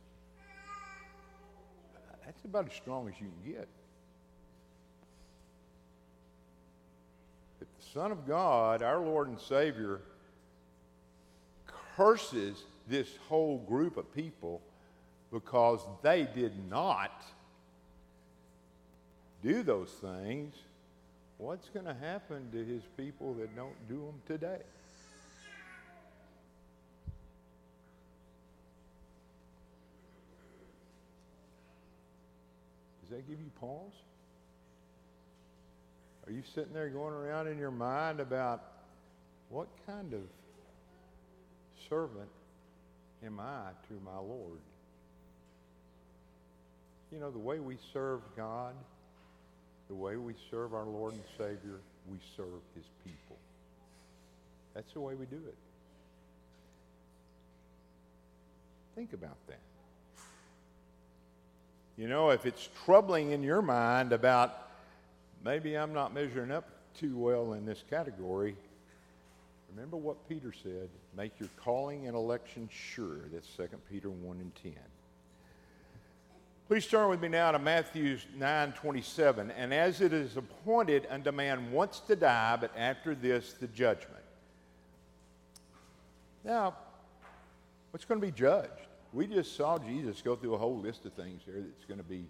That's 2.26 2.45
about 2.45 2.66
as 2.66 2.75
strong 2.75 3.09
as 3.09 3.14
you 3.21 3.28
can 3.28 3.52
get. 3.52 3.68
If 7.61 7.68
the 7.78 7.92
Son 7.95 8.11
of 8.11 8.26
God, 8.26 8.83
our 8.83 9.00
Lord 9.00 9.28
and 9.28 9.40
Savior, 9.40 10.00
curses 11.97 12.64
this 12.88 13.09
whole 13.28 13.59
group 13.59 13.97
of 13.97 14.12
people 14.12 14.61
because 15.33 15.80
they 16.02 16.28
did 16.35 16.52
not 16.68 17.25
do 19.42 19.62
those 19.62 19.90
things, 19.90 20.54
what's 21.38 21.68
going 21.68 21.87
to 21.87 21.95
happen 21.95 22.49
to 22.52 22.64
his 22.64 22.83
people 22.97 23.35
that 23.35 23.54
don't 23.54 23.88
do 23.88 23.97
them 23.97 24.21
today? 24.26 24.62
That 33.17 33.27
give 33.27 33.41
you 33.41 33.51
pause? 33.59 33.93
Are 36.27 36.33
you 36.33 36.43
sitting 36.55 36.75
there 36.75 36.91
going 36.91 37.15
around 37.15 37.49
in 37.49 37.57
your 37.57 37.71
mind 37.71 38.21
about 38.21 38.63
what 39.49 39.69
kind 39.87 40.13
of 40.13 40.21
servant 41.89 42.29
am 43.25 43.41
I 43.41 43.71
to 43.89 43.95
my 44.05 44.19
Lord? 44.19 44.59
You 47.11 47.21
know, 47.21 47.31
the 47.31 47.39
way 47.39 47.59
we 47.59 47.79
serve 47.95 48.21
God, 48.37 48.75
the 49.89 49.95
way 49.95 50.17
we 50.17 50.35
serve 50.51 50.75
our 50.75 50.85
Lord 50.85 51.15
and 51.15 51.23
Savior, 51.39 51.81
we 52.11 52.19
serve 52.37 52.61
his 52.75 52.85
people. 53.03 53.37
That's 54.75 54.93
the 54.93 55.01
way 55.01 55.15
we 55.15 55.25
do 55.25 55.37
it. 55.37 55.57
Think 58.95 59.15
about 59.15 59.37
that. 59.49 59.66
You 61.97 62.09
know, 62.09 62.31
if 62.31 62.45
it's 62.45 62.69
troubling 62.85 63.31
in 63.31 63.43
your 63.43 63.62
mind 63.62 64.12
about 64.12 64.69
maybe 65.45 65.76
I'm 65.76 65.95
not 65.95 66.12
measuring 66.12 66.50
up 66.50 66.69
too 66.99 67.17
well 67.17 67.55
in 67.55 67.65
this 67.65 67.83
category, 67.88 68.55
remember 69.75 69.97
what 69.97 70.29
Peter 70.29 70.53
said 70.62 70.88
make 71.17 71.33
your 71.41 71.49
calling 71.57 72.07
and 72.07 72.15
election 72.15 72.69
sure. 72.71 73.21
That's 73.33 73.49
2 73.57 73.69
Peter 73.91 74.11
1 74.11 74.37
and 74.38 74.55
10. 74.62 74.73
Please 76.69 76.87
turn 76.87 77.09
with 77.09 77.23
me 77.23 77.29
now 77.29 77.53
to 77.53 77.59
Matthew 77.59 78.19
9 78.37 78.73
27. 78.73 79.50
And 79.53 79.73
as 79.73 80.00
it 80.00 80.12
is 80.12 80.37
appointed 80.37 81.07
unto 81.09 81.31
man 81.31 81.71
once 81.71 82.00
to 82.00 82.17
die, 82.17 82.59
but 82.61 82.73
after 82.76 83.15
this 83.15 83.55
the 83.55 83.69
judgment. 83.69 84.12
Now, 86.45 86.75
what's 87.91 88.05
going 88.05 88.21
to 88.21 88.26
be 88.26 88.33
judged? 88.33 88.86
We 89.17 89.27
just 89.27 89.57
saw 89.57 89.79
Jesus 89.79 90.21
go 90.21 90.37
through 90.37 90.57
a 90.57 90.59
whole 90.59 90.79
list 90.79 91.07
of 91.07 91.15
things 91.15 91.41
here 91.47 91.65
that's 91.67 91.87
going 91.87 91.97
to 91.97 92.05
be 92.05 92.27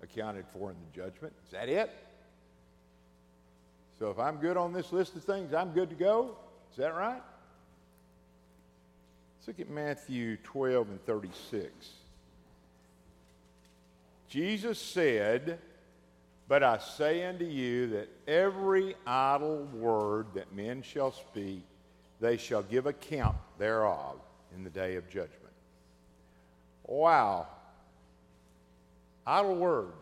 accounted 0.00 0.44
for 0.52 0.70
in 0.70 0.76
the 0.76 0.96
judgment. 0.96 1.34
Is 1.44 1.50
that 1.50 1.68
it? 1.68 1.90
So 3.98 4.10
if 4.10 4.18
I'm 4.20 4.36
good 4.36 4.56
on 4.56 4.72
this 4.72 4.92
list 4.92 5.16
of 5.16 5.24
things, 5.24 5.52
I'm 5.52 5.72
good 5.72 5.90
to 5.90 5.96
go? 5.96 6.36
Is 6.70 6.76
that 6.76 6.94
right? 6.94 7.20
Let's 9.38 9.48
look 9.48 9.58
at 9.58 9.68
Matthew 9.68 10.36
12 10.44 10.90
and 10.90 11.04
36. 11.04 11.66
Jesus 14.28 14.78
said, 14.78 15.58
But 16.46 16.62
I 16.62 16.78
say 16.78 17.26
unto 17.26 17.44
you 17.44 17.88
that 17.88 18.08
every 18.28 18.94
idle 19.04 19.64
word 19.74 20.26
that 20.34 20.54
men 20.54 20.82
shall 20.82 21.10
speak, 21.10 21.64
they 22.20 22.36
shall 22.36 22.62
give 22.62 22.86
account 22.86 23.34
thereof 23.58 24.20
in 24.54 24.62
the 24.62 24.70
day 24.70 24.94
of 24.94 25.10
judgment. 25.10 25.39
Wow. 26.86 27.46
Idle 29.26 29.56
words. 29.56 29.94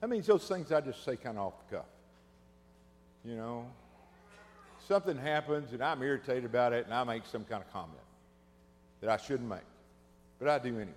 That 0.00 0.08
means 0.08 0.26
those 0.26 0.46
things 0.46 0.72
I 0.72 0.80
just 0.80 1.04
say 1.04 1.16
kind 1.16 1.38
of 1.38 1.46
off 1.46 1.54
the 1.68 1.76
cuff. 1.76 1.86
You 3.24 3.36
know, 3.36 3.66
something 4.88 5.16
happens 5.16 5.72
and 5.72 5.82
I'm 5.82 6.02
irritated 6.02 6.44
about 6.44 6.72
it 6.72 6.86
and 6.86 6.94
I 6.94 7.04
make 7.04 7.26
some 7.26 7.44
kind 7.44 7.62
of 7.62 7.72
comment 7.72 7.98
that 9.00 9.10
I 9.10 9.16
shouldn't 9.16 9.48
make, 9.48 9.58
but 10.38 10.48
I 10.48 10.58
do 10.58 10.68
anyway. 10.68 10.94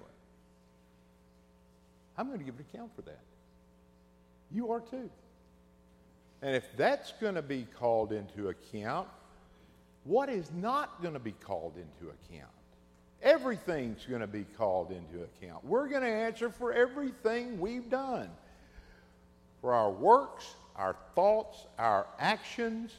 I'm 2.18 2.28
going 2.28 2.40
to 2.40 2.46
give 2.46 2.56
an 2.56 2.66
account 2.74 2.92
for 2.96 3.02
that. 3.04 3.20
You 4.52 4.72
are 4.72 4.80
too. 4.80 5.10
And 6.42 6.56
if 6.56 6.66
that's 6.78 7.14
going 7.20 7.36
to 7.36 7.42
be 7.42 7.66
called 7.80 8.12
into 8.12 8.50
account, 8.50 9.08
what 10.04 10.30
is 10.30 10.52
not 10.54 11.02
going 11.02 11.14
to 11.14 11.20
be 11.20 11.32
called 11.32 11.74
into 11.78 12.12
account? 12.12 12.52
Everything's 13.24 14.06
going 14.06 14.22
to 14.22 14.28
be 14.28 14.46
called 14.58 14.92
into 14.92 15.24
account. 15.24 15.64
We're 15.64 15.88
going 15.88 16.04
to 16.04 16.08
answer 16.10 16.50
for 16.50 16.74
everything 16.74 17.60
we've 17.60 17.90
done 17.90 18.30
for 19.62 19.74
our 19.74 19.90
works, 19.90 20.46
our 20.76 20.98
thoughts, 21.16 21.58
our 21.80 22.06
actions, 22.20 22.92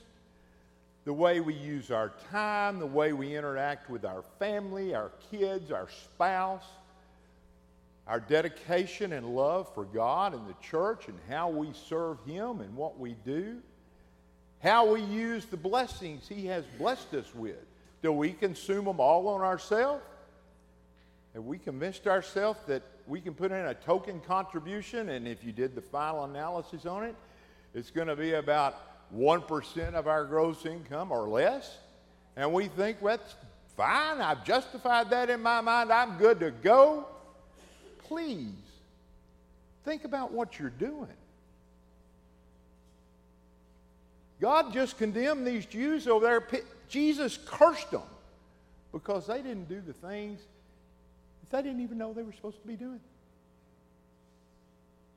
the 1.05 1.13
way 1.13 1.41
we 1.41 1.53
use 1.53 1.91
our 1.91 2.11
time, 2.31 2.79
the 2.79 2.87
way 2.87 3.13
we 3.13 3.37
interact 3.37 3.91
with 3.91 4.07
our 4.07 4.25
family, 4.39 4.95
our 4.95 5.13
kids, 5.31 5.71
our 5.71 5.89
spouse, 5.91 6.65
our 8.07 8.19
dedication 8.19 9.13
and 9.13 9.37
love 9.37 9.73
for 9.75 9.85
God 9.85 10.33
and 10.33 10.49
the 10.49 10.55
church, 10.63 11.09
and 11.09 11.19
how 11.29 11.51
we 11.51 11.69
serve 11.89 12.17
Him 12.25 12.63
and 12.63 12.75
what 12.75 12.99
we 12.99 13.15
do, 13.27 13.59
how 14.63 14.91
we 14.91 15.03
use 15.03 15.45
the 15.45 15.59
blessings 15.59 16.27
He 16.27 16.47
has 16.47 16.65
blessed 16.79 17.13
us 17.13 17.35
with. 17.35 17.63
Do 18.03 18.11
we 18.13 18.33
consume 18.33 18.87
them 18.87 19.01
all 19.01 19.29
on 19.29 19.43
ourselves? 19.43 20.03
Have 21.35 21.45
we 21.45 21.59
convinced 21.59 22.07
ourselves 22.07 22.61
that 22.69 22.83
we 23.09 23.21
can 23.21 23.35
put 23.35 23.51
in 23.51 23.67
a 23.67 23.75
token 23.75 24.21
contribution, 24.21 25.09
and 25.09 25.27
if 25.27 25.43
you 25.43 25.51
did 25.51 25.75
the 25.75 25.83
final 25.83 26.25
analysis 26.25 26.87
on 26.87 27.03
it, 27.03 27.17
it's 27.75 27.91
going 27.91 28.07
to 28.07 28.15
be 28.15 28.35
about 28.35 29.13
1% 29.13 29.95
of 29.95 30.07
our 30.07 30.25
gross 30.25 30.65
income 30.65 31.11
or 31.11 31.29
less? 31.29 31.79
And 32.37 32.53
we 32.53 32.69
think 32.69 32.99
well, 33.01 33.17
that's 33.17 33.35
fine. 33.77 34.21
I've 34.21 34.45
justified 34.45 35.11
that 35.11 35.29
in 35.29 35.43
my 35.43 35.61
mind. 35.61 35.93
I'm 35.93 36.19
good 36.19 36.39
to 36.39 36.53
go. 36.53 37.07
Please 37.99 38.55
think 39.85 40.05
about 40.05 40.33
what 40.33 40.61
you're 40.61 40.71
doing. 40.71 41.09
God 44.41 44.73
just 44.73 44.99
condemned 44.99 45.47
these 45.47 45.67
Jews 45.67 46.07
over 46.07 46.25
there. 46.25 46.63
Jesus 46.89 47.39
cursed 47.45 47.91
them 47.91 48.03
because 48.93 49.27
they 49.27 49.39
didn't 49.39 49.69
do 49.69 49.81
the 49.81 49.93
things 49.93 50.41
they 51.55 51.63
didn't 51.63 51.83
even 51.83 51.99
know 51.99 52.13
they 52.13 52.25
were 52.25 52.33
supposed 52.33 52.61
to 52.61 52.67
be 52.67 52.75
doing. 52.75 52.99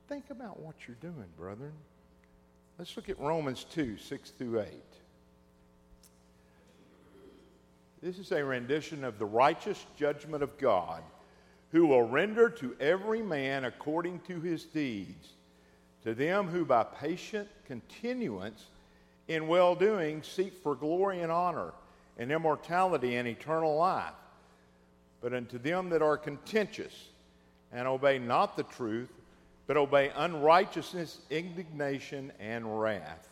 Think 0.07 0.29
about 0.29 0.59
what 0.59 0.75
you're 0.87 0.97
doing, 1.01 1.25
brethren. 1.35 1.73
Let's 2.77 2.95
look 2.95 3.09
at 3.09 3.19
Romans 3.19 3.65
2 3.71 3.97
6 3.97 4.29
through 4.31 4.61
8. 4.61 4.67
This 8.03 8.19
is 8.19 8.31
a 8.31 8.45
rendition 8.45 9.03
of 9.03 9.17
the 9.17 9.25
righteous 9.25 9.83
judgment 9.97 10.43
of 10.43 10.55
God, 10.59 11.01
who 11.71 11.87
will 11.87 12.03
render 12.03 12.49
to 12.49 12.75
every 12.79 13.23
man 13.23 13.65
according 13.65 14.19
to 14.27 14.39
his 14.39 14.63
deeds, 14.63 15.29
to 16.03 16.13
them 16.13 16.47
who 16.47 16.65
by 16.65 16.83
patient 16.83 17.47
continuance 17.65 18.67
in 19.27 19.47
well 19.47 19.73
doing 19.73 20.21
seek 20.21 20.53
for 20.61 20.75
glory 20.75 21.21
and 21.21 21.31
honor, 21.31 21.73
and 22.19 22.31
immortality 22.31 23.15
and 23.15 23.27
eternal 23.27 23.75
life. 23.75 24.13
But 25.27 25.35
unto 25.35 25.57
them 25.57 25.89
that 25.89 26.01
are 26.01 26.17
contentious 26.17 27.09
and 27.73 27.85
obey 27.85 28.17
not 28.17 28.55
the 28.55 28.63
truth, 28.63 29.11
but 29.65 29.75
obey 29.75 30.09
unrighteousness, 30.15 31.17
indignation, 31.29 32.31
and 32.39 32.79
wrath. 32.79 33.27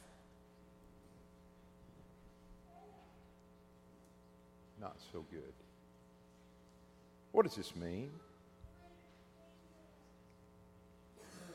Not 4.82 4.98
so 5.14 5.24
good. 5.32 5.54
What 7.32 7.46
does 7.46 7.56
this 7.56 7.74
mean? 7.78 8.10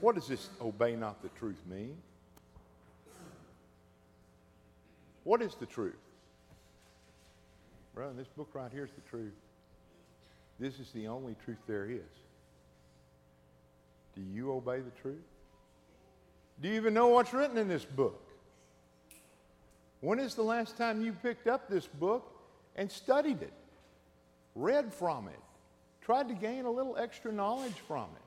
What 0.01 0.15
does 0.15 0.27
this 0.27 0.49
obey 0.59 0.97
not 0.97 1.21
the 1.21 1.29
truth 1.39 1.61
mean? 1.71 1.99
What 5.25 5.43
is 5.43 5.55
the 5.57 5.67
truth? 5.67 6.01
Brother, 7.95 8.15
this 8.17 8.29
book 8.29 8.49
right 8.55 8.73
here 8.73 8.87
is 8.87 8.93
the 8.93 9.07
truth. 9.11 9.35
This 10.61 10.79
is 10.79 10.91
the 10.93 11.09
only 11.09 11.35
truth 11.43 11.59
there 11.67 11.87
is. 11.87 12.01
Do 14.15 14.21
you 14.21 14.53
obey 14.53 14.81
the 14.81 14.91
truth? 15.01 15.17
Do 16.61 16.69
you 16.69 16.75
even 16.75 16.93
know 16.93 17.09
what's 17.09 17.33
written 17.33 17.57
in 17.57 17.67
this 17.67 17.85
book? 17.85 18.23
When 20.01 20.19
is 20.19 20.35
the 20.35 20.43
last 20.43 20.77
time 20.77 21.03
you 21.03 21.15
picked 21.15 21.47
up 21.47 21.69
this 21.69 21.87
book 21.87 22.31
and 22.77 22.91
studied 22.91 23.41
it, 23.41 23.53
read 24.55 24.93
from 24.93 25.29
it, 25.29 25.41
tried 26.03 26.29
to 26.29 26.35
gain 26.35 26.67
a 26.67 26.71
little 26.71 26.97
extra 26.99 27.33
knowledge 27.33 27.77
from 27.89 28.05
it? 28.15 28.23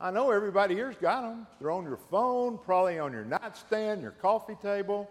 I 0.00 0.10
know 0.10 0.32
everybody 0.32 0.74
here's 0.74 0.96
got 0.96 1.22
them. 1.22 1.46
They're 1.60 1.70
on 1.70 1.84
your 1.84 1.96
phone, 2.10 2.58
probably 2.58 2.98
on 2.98 3.12
your 3.12 3.24
nightstand, 3.24 4.02
your 4.02 4.10
coffee 4.10 4.56
table, 4.60 5.08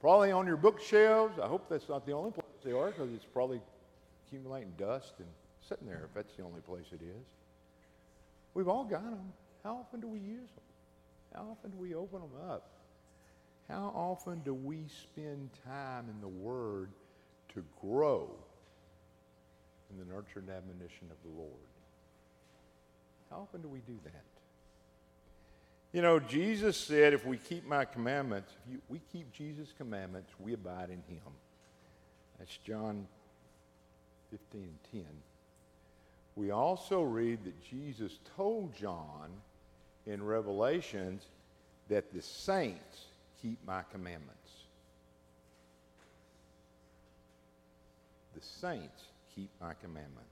probably 0.00 0.30
on 0.30 0.46
your 0.46 0.56
bookshelves. 0.56 1.38
I 1.40 1.48
hope 1.48 1.68
that's 1.68 1.88
not 1.88 2.06
the 2.06 2.12
only 2.12 2.30
place 2.30 2.46
they 2.64 2.72
are 2.72 2.86
because 2.86 3.12
it's 3.12 3.26
probably 3.26 3.60
accumulating 4.32 4.72
dust 4.78 5.14
and 5.18 5.28
sitting 5.68 5.86
there 5.86 6.02
if 6.04 6.14
that's 6.14 6.34
the 6.36 6.42
only 6.42 6.60
place 6.60 6.86
it 6.92 7.02
is. 7.02 7.26
We've 8.54 8.68
all 8.68 8.84
got 8.84 9.04
them. 9.04 9.32
How 9.62 9.76
often 9.76 10.00
do 10.00 10.08
we 10.08 10.18
use 10.18 10.48
them? 10.54 11.34
How 11.34 11.48
often 11.50 11.70
do 11.70 11.76
we 11.76 11.94
open 11.94 12.20
them 12.20 12.50
up? 12.50 12.68
How 13.68 13.92
often 13.94 14.40
do 14.40 14.54
we 14.54 14.84
spend 14.88 15.50
time 15.64 16.06
in 16.10 16.20
the 16.20 16.28
Word 16.28 16.90
to 17.54 17.64
grow 17.80 18.30
in 19.90 19.98
the 19.98 20.04
nurture 20.12 20.40
and 20.40 20.50
admonition 20.50 21.08
of 21.10 21.16
the 21.22 21.38
Lord? 21.38 21.50
How 23.30 23.38
often 23.38 23.62
do 23.62 23.68
we 23.68 23.80
do 23.80 23.98
that? 24.04 24.24
You 25.92 26.02
know, 26.02 26.18
Jesus 26.18 26.76
said, 26.76 27.12
if 27.12 27.26
we 27.26 27.36
keep 27.36 27.66
my 27.66 27.84
commandments, 27.84 28.52
if 28.64 28.72
you, 28.72 28.80
we 28.88 29.00
keep 29.12 29.30
Jesus' 29.32 29.72
commandments, 29.76 30.30
we 30.38 30.54
abide 30.54 30.88
in 30.88 31.02
him. 31.14 31.32
That's 32.38 32.58
John 32.66 33.06
15 34.32 34.62
and 34.62 35.04
10. 35.04 35.04
We 36.34 36.50
also 36.50 37.02
read 37.02 37.44
that 37.44 37.62
Jesus 37.62 38.18
told 38.36 38.74
John 38.74 39.30
in 40.06 40.22
Revelations 40.22 41.26
that 41.88 42.12
the 42.12 42.22
saints 42.22 43.04
keep 43.40 43.58
my 43.66 43.82
commandments. 43.92 44.38
The 48.34 48.40
saints 48.40 49.02
keep 49.34 49.50
my 49.60 49.74
commandments. 49.74 50.28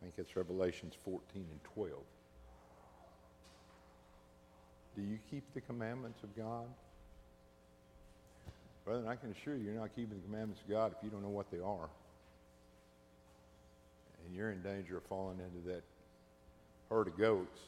I 0.00 0.04
think 0.04 0.14
it's 0.16 0.34
Revelations 0.36 0.94
14 1.04 1.20
and 1.34 1.64
12. 1.74 1.92
Do 4.96 5.02
you 5.02 5.18
keep 5.30 5.44
the 5.54 5.60
commandments 5.60 6.22
of 6.22 6.34
God? 6.34 6.66
Brother, 8.88 9.06
I 9.06 9.16
can 9.16 9.30
assure 9.32 9.54
you, 9.54 9.64
you're 9.64 9.74
not 9.74 9.94
keeping 9.94 10.16
the 10.16 10.24
commandments 10.24 10.62
of 10.62 10.70
God 10.70 10.94
if 10.96 11.04
you 11.04 11.10
don't 11.10 11.22
know 11.22 11.28
what 11.28 11.50
they 11.50 11.58
are. 11.58 11.90
And 14.24 14.34
you're 14.34 14.50
in 14.50 14.62
danger 14.62 14.96
of 14.96 15.02
falling 15.02 15.38
into 15.40 15.68
that 15.68 15.82
herd 16.88 17.08
of 17.08 17.18
goats 17.18 17.60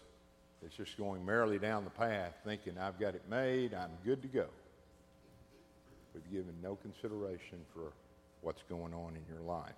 that's 0.62 0.74
just 0.74 0.96
going 0.96 1.22
merrily 1.26 1.59
down 1.59 1.85
the 1.85 1.90
path 1.90 2.33
thinking, 2.42 2.78
I've 2.78 2.98
got 2.98 3.14
it 3.14 3.20
made, 3.28 3.74
I'm 3.74 3.90
good 4.02 4.22
to 4.22 4.28
go. 4.28 4.46
We've 6.14 6.33
given 6.33 6.54
no 6.62 6.76
consideration 6.76 7.59
for 7.74 7.92
what's 8.40 8.62
going 8.70 8.94
on 8.94 9.12
in 9.14 9.22
your 9.30 9.44
life. 9.46 9.74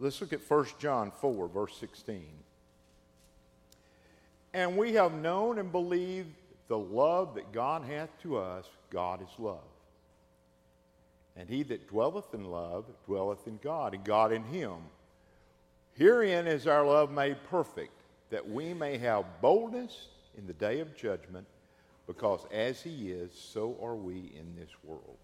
Let's 0.00 0.20
look 0.20 0.32
at 0.32 0.40
1 0.50 0.66
John 0.80 1.12
4, 1.20 1.46
verse 1.46 1.76
16. 1.78 2.24
And 4.54 4.76
we 4.76 4.94
have 4.94 5.14
known 5.14 5.60
and 5.60 5.70
believed 5.70 6.34
the 6.66 6.78
love 6.78 7.36
that 7.36 7.52
God 7.52 7.84
hath 7.84 8.10
to 8.22 8.38
us. 8.38 8.64
God 8.90 9.22
is 9.22 9.28
love. 9.38 9.60
And 11.36 11.48
he 11.48 11.62
that 11.64 11.88
dwelleth 11.88 12.32
in 12.32 12.44
love 12.44 12.84
dwelleth 13.06 13.46
in 13.46 13.58
God, 13.62 13.94
and 13.94 14.04
God 14.04 14.32
in 14.32 14.44
him. 14.44 14.76
Herein 15.94 16.46
is 16.46 16.66
our 16.66 16.86
love 16.86 17.10
made 17.10 17.36
perfect, 17.50 17.92
that 18.30 18.48
we 18.48 18.72
may 18.72 18.98
have 18.98 19.24
boldness 19.40 20.08
in 20.38 20.46
the 20.46 20.52
day 20.54 20.80
of 20.80 20.96
judgment, 20.96 21.46
because 22.06 22.40
as 22.52 22.82
he 22.82 23.10
is, 23.10 23.32
so 23.34 23.76
are 23.82 23.96
we 23.96 24.32
in 24.38 24.54
this 24.58 24.70
world. 24.84 25.16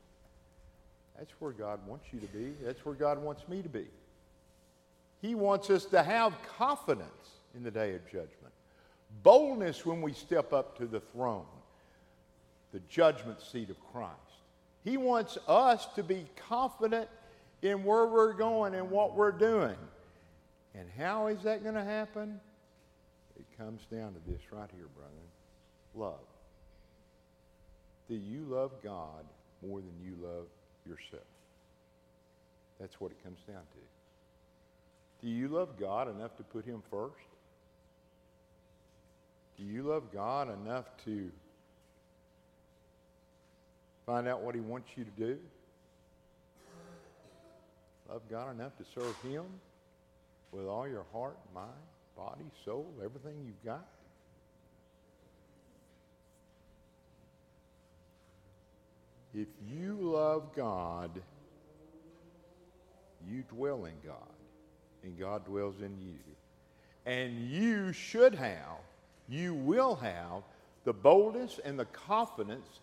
That's 1.19 1.33
where 1.41 1.53
God 1.53 1.79
wants 1.87 2.07
you 2.13 2.21
to 2.21 2.27
be. 2.27 2.53
That's 2.63 2.85
where 2.85 2.95
God 2.95 3.19
wants 3.23 3.47
me 3.49 3.63
to 3.63 3.69
be. 3.69 3.87
He 5.21 5.35
wants 5.35 5.71
us 5.71 5.85
to 5.87 6.03
have 6.03 6.35
confidence 6.59 7.31
in 7.55 7.63
the 7.63 7.71
day 7.71 7.95
of 7.95 8.05
judgment, 8.07 8.53
boldness 9.23 9.87
when 9.87 10.03
we 10.03 10.13
step 10.13 10.53
up 10.53 10.77
to 10.79 10.87
the 10.87 11.01
throne, 11.01 11.47
the 12.73 12.81
judgment 12.89 13.41
seat 13.41 13.71
of 13.71 13.77
Christ. 13.93 14.17
He 14.85 14.97
wants 14.97 15.39
us 15.47 15.87
to 15.95 16.03
be 16.03 16.27
confident 16.49 17.09
in 17.63 17.85
where 17.85 18.07
we're 18.07 18.33
going 18.33 18.75
and 18.75 18.91
what 18.91 19.15
we're 19.15 19.33
doing. 19.33 19.77
And 20.75 20.89
how 20.99 21.29
is 21.29 21.43
that 21.45 21.63
going 21.63 21.77
to 21.77 21.85
happen? 21.85 22.41
It 23.39 23.45
comes 23.57 23.83
down 23.93 24.15
to 24.15 24.21
this 24.31 24.41
right 24.51 24.71
here, 24.75 24.87
brother 24.97 25.13
love. 25.95 26.21
Do 28.09 28.15
you 28.15 28.45
love 28.49 28.73
God 28.83 29.25
more 29.67 29.81
than 29.81 29.93
you 30.03 30.15
love 30.21 30.47
yourself? 30.87 31.23
That's 32.81 33.01
what 33.01 33.13
it 33.13 33.23
comes 33.23 33.39
down 33.47 33.61
to. 33.61 35.27
Do 35.27 35.31
you 35.31 35.49
love 35.49 35.79
God 35.79 36.09
enough 36.09 36.37
to 36.39 36.43
put 36.43 36.65
Him 36.65 36.83
first? 36.91 37.15
Do 39.57 39.65
you 39.65 39.83
love 39.83 40.13
God 40.13 40.49
enough 40.63 40.87
to 41.05 41.31
find 44.07 44.29
out 44.29 44.43
what 44.43 44.55
He 44.55 44.61
wants 44.61 44.91
you 44.97 45.05
to 45.05 45.11
do? 45.11 45.39
Love 48.09 48.23
God 48.31 48.55
enough 48.55 48.77
to 48.79 48.85
serve 48.95 49.15
Him 49.23 49.45
with 50.51 50.67
all 50.67 50.87
your 50.87 51.07
heart, 51.13 51.37
mind, 51.55 51.71
body, 52.17 52.45
soul, 52.65 52.87
everything 53.03 53.35
you've 53.45 53.65
got? 53.65 53.87
If 59.35 59.49
you 59.67 59.97
love 59.99 60.55
God, 60.55 61.23
you 63.27 63.43
dwell 63.45 63.87
in 63.87 63.95
God, 64.05 64.17
and 65.03 65.19
God 65.19 65.47
dwells 65.47 65.77
in 65.81 65.97
you. 65.99 66.19
And 67.07 67.49
you 67.49 67.93
should 67.93 68.35
have, 68.35 68.79
you 69.29 69.55
will 69.55 69.95
have 69.97 70.43
the 70.85 70.93
boldness 70.93 71.61
and 71.65 71.79
the 71.79 71.87
confidence 71.87 72.81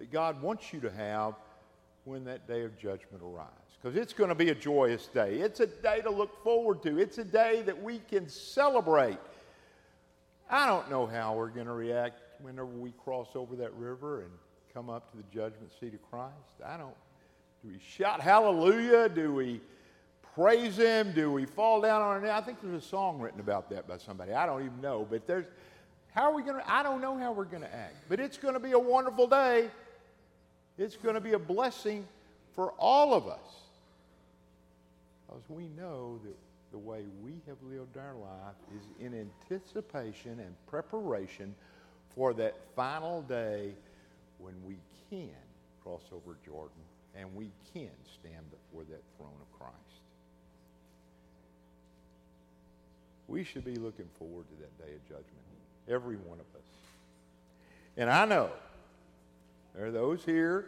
that 0.00 0.10
God 0.10 0.42
wants 0.42 0.72
you 0.72 0.80
to 0.80 0.90
have 0.90 1.34
when 2.04 2.24
that 2.24 2.48
day 2.48 2.64
of 2.64 2.76
judgment 2.76 3.22
arrives. 3.22 3.52
Because 3.80 3.96
it's 3.96 4.12
going 4.12 4.28
to 4.30 4.34
be 4.34 4.48
a 4.48 4.54
joyous 4.54 5.06
day. 5.06 5.36
It's 5.36 5.60
a 5.60 5.66
day 5.66 6.00
to 6.00 6.10
look 6.10 6.42
forward 6.42 6.82
to. 6.82 6.98
It's 6.98 7.18
a 7.18 7.24
day 7.24 7.62
that 7.62 7.80
we 7.80 8.00
can 8.10 8.28
celebrate. 8.28 9.18
I 10.50 10.66
don't 10.66 10.90
know 10.90 11.06
how 11.06 11.34
we're 11.34 11.48
going 11.48 11.66
to 11.66 11.72
react 11.72 12.20
whenever 12.40 12.66
we 12.66 12.92
cross 13.04 13.28
over 13.34 13.56
that 13.56 13.72
river 13.74 14.22
and 14.22 14.30
come 14.74 14.90
up 14.90 15.10
to 15.12 15.16
the 15.16 15.24
judgment 15.32 15.70
seat 15.78 15.94
of 15.94 16.02
Christ. 16.10 16.34
I 16.66 16.76
don't. 16.76 16.94
Do 17.62 17.70
we 17.70 17.78
shout 17.78 18.20
hallelujah? 18.20 19.08
Do 19.08 19.34
we 19.34 19.60
praise 20.34 20.76
Him? 20.76 21.12
Do 21.12 21.30
we 21.30 21.44
fall 21.44 21.80
down 21.80 22.00
on 22.02 22.08
our 22.08 22.20
knees? 22.20 22.30
I 22.30 22.40
think 22.40 22.58
there's 22.62 22.82
a 22.82 22.86
song 22.86 23.20
written 23.20 23.40
about 23.40 23.68
that 23.70 23.86
by 23.86 23.98
somebody. 23.98 24.32
I 24.32 24.46
don't 24.46 24.64
even 24.64 24.80
know. 24.80 25.06
But 25.08 25.26
there's, 25.26 25.46
how 26.12 26.30
are 26.30 26.34
we 26.34 26.42
going 26.42 26.56
to, 26.56 26.70
I 26.70 26.82
don't 26.82 27.00
know 27.00 27.16
how 27.18 27.32
we're 27.32 27.44
going 27.44 27.62
to 27.62 27.74
act. 27.74 27.96
But 28.08 28.18
it's 28.20 28.38
going 28.38 28.54
to 28.54 28.60
be 28.60 28.72
a 28.72 28.78
wonderful 28.78 29.26
day. 29.26 29.68
It's 30.80 30.96
going 30.96 31.14
to 31.14 31.20
be 31.20 31.34
a 31.34 31.38
blessing 31.38 32.08
for 32.54 32.72
all 32.78 33.12
of 33.12 33.28
us. 33.28 33.38
Because 35.26 35.42
we 35.50 35.68
know 35.76 36.18
that 36.24 36.36
the 36.72 36.78
way 36.78 37.02
we 37.22 37.32
have 37.46 37.58
lived 37.62 37.98
our 37.98 38.14
life 38.14 38.54
is 38.74 38.82
in 38.98 39.28
anticipation 39.50 40.40
and 40.40 40.54
preparation 40.66 41.54
for 42.14 42.32
that 42.32 42.56
final 42.74 43.20
day 43.20 43.74
when 44.38 44.54
we 44.66 44.76
can 45.10 45.28
cross 45.82 46.04
over 46.14 46.38
Jordan 46.46 46.82
and 47.14 47.34
we 47.34 47.50
can 47.74 47.90
stand 48.18 48.46
before 48.50 48.84
that 48.84 49.02
throne 49.18 49.36
of 49.38 49.58
Christ. 49.58 49.74
We 53.28 53.44
should 53.44 53.66
be 53.66 53.76
looking 53.76 54.08
forward 54.18 54.46
to 54.48 54.62
that 54.62 54.78
day 54.78 54.94
of 54.94 55.04
judgment, 55.04 55.26
every 55.90 56.16
one 56.16 56.38
of 56.40 56.46
us. 56.56 56.68
And 57.98 58.08
I 58.08 58.24
know 58.24 58.50
there 59.74 59.86
are 59.86 59.90
those 59.90 60.24
here 60.24 60.66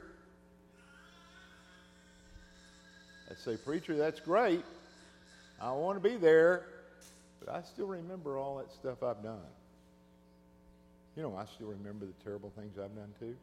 that 3.28 3.38
say, 3.38 3.56
Preacher, 3.56 3.96
that's 3.96 4.20
great. 4.20 4.64
I 5.60 5.72
want 5.72 6.02
to 6.02 6.08
be 6.08 6.16
there, 6.16 6.66
but 7.40 7.54
I 7.54 7.62
still 7.62 7.86
remember 7.86 8.36
all 8.38 8.58
that 8.58 8.72
stuff 8.72 9.02
I've 9.02 9.22
done. 9.22 9.38
You 11.16 11.22
know, 11.22 11.36
I 11.36 11.44
still 11.46 11.68
remember 11.68 12.06
the 12.06 12.24
terrible 12.24 12.52
things 12.56 12.78
I've 12.78 12.94
done 12.94 13.12
too. 13.18 13.36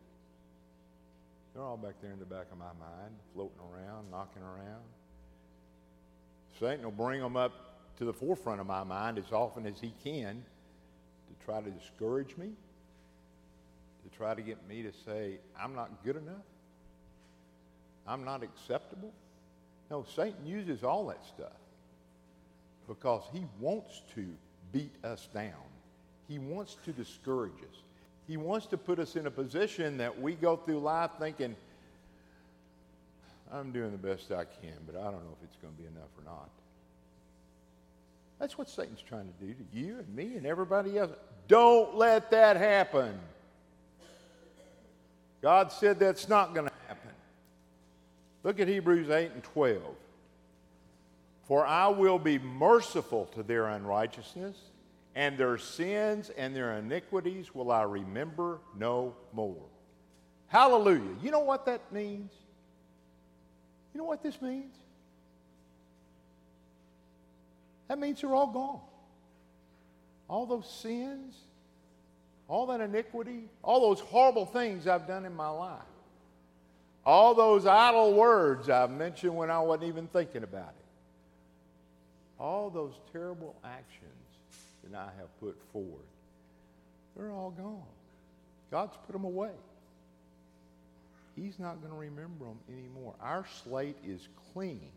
They're 1.53 1.63
all 1.63 1.77
back 1.77 1.95
there 2.01 2.11
in 2.11 2.19
the 2.19 2.25
back 2.25 2.47
of 2.51 2.57
my 2.57 2.65
mind, 2.65 3.15
floating 3.33 3.59
around, 3.73 4.11
knocking 4.11 4.41
around. 4.41 4.83
Satan 6.59 6.83
will 6.83 6.91
bring 6.91 7.21
them 7.21 7.35
up 7.35 7.53
to 7.97 8.05
the 8.05 8.13
forefront 8.13 8.61
of 8.61 8.67
my 8.67 8.83
mind 8.83 9.17
as 9.17 9.31
often 9.31 9.65
as 9.65 9.79
he 9.79 9.93
can 10.03 10.43
to 11.27 11.45
try 11.45 11.61
to 11.61 11.69
discourage 11.69 12.37
me, 12.37 12.49
to 14.03 14.17
try 14.17 14.33
to 14.33 14.41
get 14.41 14.57
me 14.67 14.83
to 14.83 14.91
say, 15.05 15.39
I'm 15.61 15.75
not 15.75 16.03
good 16.03 16.15
enough. 16.15 16.45
I'm 18.07 18.23
not 18.25 18.43
acceptable. 18.43 19.11
No, 19.91 20.05
Satan 20.15 20.45
uses 20.45 20.83
all 20.83 21.07
that 21.07 21.23
stuff 21.25 21.57
because 22.87 23.23
he 23.33 23.45
wants 23.59 24.01
to 24.15 24.25
beat 24.71 24.93
us 25.03 25.27
down. 25.33 25.53
He 26.27 26.39
wants 26.39 26.77
to 26.85 26.91
discourage 26.91 27.53
us. 27.53 27.81
He 28.27 28.37
wants 28.37 28.67
to 28.67 28.77
put 28.77 28.99
us 28.99 29.15
in 29.15 29.25
a 29.25 29.31
position 29.31 29.97
that 29.97 30.19
we 30.21 30.35
go 30.35 30.55
through 30.55 30.79
life 30.79 31.11
thinking, 31.19 31.55
I'm 33.51 33.71
doing 33.71 33.91
the 33.91 33.97
best 33.97 34.31
I 34.31 34.45
can, 34.45 34.75
but 34.85 34.95
I 34.95 35.05
don't 35.05 35.23
know 35.23 35.35
if 35.41 35.43
it's 35.43 35.57
going 35.57 35.73
to 35.73 35.81
be 35.81 35.87
enough 35.87 36.09
or 36.17 36.23
not. 36.23 36.49
That's 38.39 38.57
what 38.57 38.69
Satan's 38.69 39.01
trying 39.01 39.27
to 39.27 39.45
do 39.45 39.53
to 39.53 39.63
you 39.73 39.97
and 39.99 40.15
me 40.15 40.35
and 40.37 40.45
everybody 40.45 40.97
else. 40.97 41.11
Don't 41.47 41.95
let 41.95 42.29
that 42.31 42.57
happen. 42.57 43.19
God 45.41 45.71
said 45.71 45.99
that's 45.99 46.27
not 46.27 46.53
going 46.53 46.67
to 46.67 46.73
happen. 46.87 47.11
Look 48.43 48.59
at 48.59 48.67
Hebrews 48.67 49.09
8 49.09 49.31
and 49.33 49.43
12. 49.43 49.81
For 51.47 51.65
I 51.65 51.87
will 51.87 52.19
be 52.19 52.37
merciful 52.37 53.25
to 53.35 53.43
their 53.43 53.67
unrighteousness 53.67 54.57
and 55.15 55.37
their 55.37 55.57
sins 55.57 56.29
and 56.37 56.55
their 56.55 56.77
iniquities 56.77 57.53
will 57.55 57.71
I 57.71 57.83
remember 57.83 58.59
no 58.77 59.15
more. 59.33 59.65
Hallelujah. 60.47 61.15
You 61.21 61.31
know 61.31 61.39
what 61.39 61.65
that 61.65 61.91
means? 61.91 62.31
You 63.93 63.99
know 63.99 64.05
what 64.05 64.21
this 64.21 64.41
means? 64.41 64.75
That 67.87 67.99
means 67.99 68.21
they're 68.21 68.33
all 68.33 68.47
gone. 68.47 68.81
All 70.27 70.45
those 70.45 70.69
sins, 70.69 71.35
all 72.49 72.65
that 72.65 72.81
iniquity, 72.81 73.43
all 73.63 73.79
those 73.79 73.99
horrible 73.99 74.45
things 74.45 74.87
I've 74.87 75.07
done 75.07 75.23
in 75.23 75.35
my 75.35 75.49
life, 75.49 75.79
all 77.05 77.35
those 77.35 77.67
idle 77.67 78.13
words 78.15 78.69
I've 78.69 78.89
mentioned 78.89 79.35
when 79.35 79.51
I 79.51 79.59
wasn't 79.59 79.89
even 79.89 80.07
thinking 80.07 80.41
about 80.43 80.69
it, 80.69 82.41
all 82.41 82.71
those 82.71 82.93
terrible 83.13 83.55
actions 83.63 84.09
that 84.83 84.97
I 84.97 85.09
have 85.19 85.39
put 85.39 85.55
forward, 85.71 86.07
they're 87.15 87.31
all 87.31 87.51
gone. 87.51 87.83
God's 88.71 88.97
put 89.05 89.13
them 89.13 89.25
away. 89.25 89.51
He's 91.35 91.59
not 91.59 91.79
going 91.81 91.93
to 91.93 91.99
remember 91.99 92.45
them 92.45 92.59
anymore. 92.67 93.13
Our 93.21 93.45
slate 93.63 93.97
is 94.05 94.27
clean. 94.53 94.89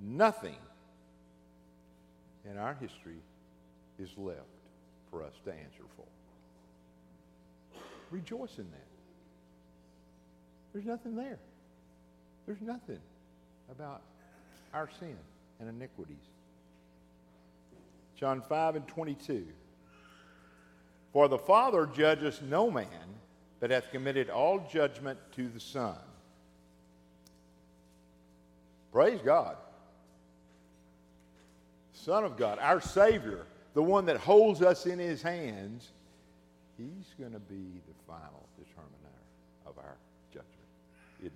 Nothing 0.00 0.56
in 2.48 2.56
our 2.58 2.74
history 2.74 3.16
is 3.98 4.10
left 4.16 4.38
for 5.10 5.22
us 5.22 5.32
to 5.44 5.50
answer 5.50 5.84
for. 5.96 6.04
Rejoice 8.10 8.58
in 8.58 8.70
that. 8.70 8.86
There's 10.72 10.86
nothing 10.86 11.16
there. 11.16 11.38
There's 12.46 12.60
nothing 12.60 13.00
about 13.70 14.02
our 14.72 14.88
sin 14.98 15.16
and 15.60 15.68
iniquities. 15.68 16.16
John 18.16 18.42
5 18.42 18.76
and 18.76 18.88
22. 18.88 19.46
For 21.12 21.28
the 21.28 21.38
Father 21.38 21.86
judges 21.86 22.40
no 22.42 22.70
man, 22.70 22.86
but 23.60 23.70
hath 23.70 23.90
committed 23.90 24.30
all 24.30 24.66
judgment 24.70 25.18
to 25.36 25.48
the 25.48 25.60
Son. 25.60 25.96
Praise 28.92 29.20
God. 29.24 29.56
Son 31.92 32.24
of 32.24 32.36
God, 32.36 32.58
our 32.60 32.80
Savior, 32.80 33.46
the 33.78 33.82
one 33.82 34.06
that 34.06 34.16
holds 34.16 34.60
us 34.60 34.86
in 34.86 34.98
his 34.98 35.22
hands, 35.22 35.92
he's 36.76 37.14
going 37.16 37.30
to 37.30 37.38
be 37.38 37.80
the 37.86 37.94
final 38.08 38.48
determiner 38.58 39.22
of 39.64 39.78
our 39.78 39.94
judgment, 40.32 40.48
isn't 41.20 41.32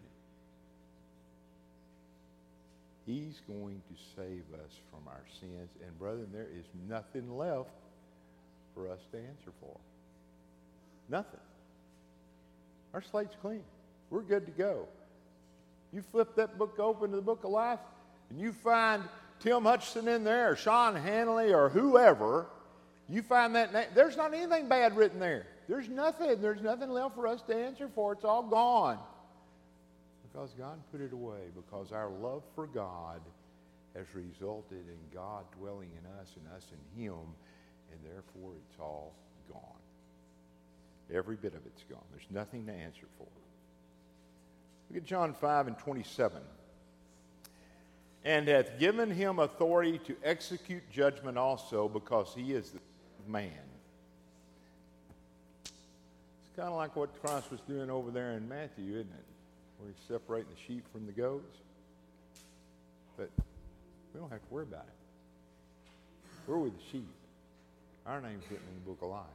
he? 3.06 3.12
He's 3.12 3.40
going 3.46 3.80
to 3.88 3.94
save 4.16 4.42
us 4.54 4.72
from 4.90 5.06
our 5.06 5.22
sins. 5.38 5.70
And, 5.86 5.96
brethren, 6.00 6.26
there 6.32 6.48
is 6.58 6.64
nothing 6.88 7.38
left 7.38 7.70
for 8.74 8.90
us 8.90 8.98
to 9.12 9.18
answer 9.18 9.52
for. 9.60 9.76
Nothing. 11.08 11.38
Our 12.92 13.02
slate's 13.02 13.36
clean. 13.40 13.62
We're 14.10 14.22
good 14.22 14.46
to 14.46 14.52
go. 14.52 14.88
You 15.92 16.02
flip 16.02 16.34
that 16.34 16.58
book 16.58 16.80
open 16.80 17.10
to 17.10 17.16
the 17.16 17.22
book 17.22 17.44
of 17.44 17.52
life, 17.52 17.78
and 18.30 18.40
you 18.40 18.52
find 18.52 19.04
Tim 19.42 19.64
Hutchinson 19.64 20.06
in 20.06 20.22
there, 20.22 20.52
or 20.52 20.56
Sean 20.56 20.94
Hanley, 20.94 21.52
or 21.52 21.68
whoever, 21.68 22.46
you 23.08 23.22
find 23.22 23.56
that 23.56 23.72
name. 23.72 23.86
There's 23.92 24.16
not 24.16 24.32
anything 24.32 24.68
bad 24.68 24.96
written 24.96 25.18
there. 25.18 25.46
There's 25.68 25.88
nothing. 25.88 26.40
There's 26.40 26.62
nothing 26.62 26.90
left 26.90 27.16
for 27.16 27.26
us 27.26 27.42
to 27.42 27.54
answer 27.54 27.88
for. 27.92 28.12
It's 28.12 28.24
all 28.24 28.44
gone. 28.44 28.98
Because 30.22 30.50
God 30.56 30.78
put 30.92 31.00
it 31.00 31.12
away. 31.12 31.50
Because 31.56 31.90
our 31.90 32.08
love 32.08 32.42
for 32.54 32.68
God 32.68 33.20
has 33.96 34.06
resulted 34.14 34.86
in 34.88 34.98
God 35.12 35.44
dwelling 35.58 35.90
in 35.90 36.20
us 36.20 36.34
and 36.36 36.46
us 36.56 36.66
in 36.70 37.02
Him. 37.02 37.18
And 37.90 38.00
therefore, 38.04 38.52
it's 38.56 38.78
all 38.80 39.12
gone. 39.50 39.60
Every 41.12 41.36
bit 41.36 41.54
of 41.54 41.66
it's 41.66 41.82
gone. 41.90 42.04
There's 42.12 42.30
nothing 42.30 42.64
to 42.66 42.72
answer 42.72 43.06
for. 43.18 43.26
Look 44.88 45.02
at 45.02 45.04
John 45.04 45.34
5 45.34 45.66
and 45.66 45.78
27 45.78 46.40
and 48.24 48.46
hath 48.46 48.78
given 48.78 49.10
him 49.10 49.38
authority 49.38 49.98
to 49.98 50.16
execute 50.22 50.82
judgment 50.90 51.36
also, 51.36 51.88
because 51.88 52.32
he 52.34 52.52
is 52.52 52.70
the 52.70 52.80
man. 53.26 53.50
It's 55.64 56.56
kind 56.56 56.68
of 56.68 56.74
like 56.74 56.94
what 56.94 57.20
Christ 57.22 57.50
was 57.50 57.60
doing 57.62 57.90
over 57.90 58.10
there 58.10 58.32
in 58.32 58.48
Matthew, 58.48 58.92
isn't 58.92 59.00
it? 59.00 59.24
Where 59.78 59.88
he's 59.90 60.06
separating 60.06 60.50
the 60.54 60.60
sheep 60.66 60.84
from 60.92 61.06
the 61.06 61.12
goats. 61.12 61.58
But 63.16 63.30
we 64.14 64.20
don't 64.20 64.30
have 64.30 64.40
to 64.40 64.54
worry 64.54 64.64
about 64.64 64.86
it. 64.86 64.94
We're 66.46 66.58
with 66.58 66.76
the 66.76 66.84
sheep. 66.90 67.08
Our 68.06 68.20
name's 68.20 68.44
written 68.50 68.66
in 68.68 68.84
the 68.84 68.90
book 68.90 68.98
of 69.02 69.10
life. 69.10 69.26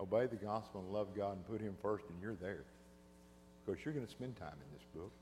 Obey 0.00 0.26
the 0.26 0.36
gospel 0.36 0.80
and 0.80 0.92
love 0.92 1.08
God 1.16 1.36
and 1.36 1.46
put 1.46 1.60
him 1.60 1.76
first, 1.80 2.04
and 2.08 2.20
you're 2.22 2.34
there. 2.34 2.64
Because 3.64 3.84
you're 3.84 3.94
going 3.94 4.06
to 4.06 4.10
spend 4.10 4.36
time 4.36 4.52
in 4.52 4.78
this 4.78 4.86
book. 4.94 5.12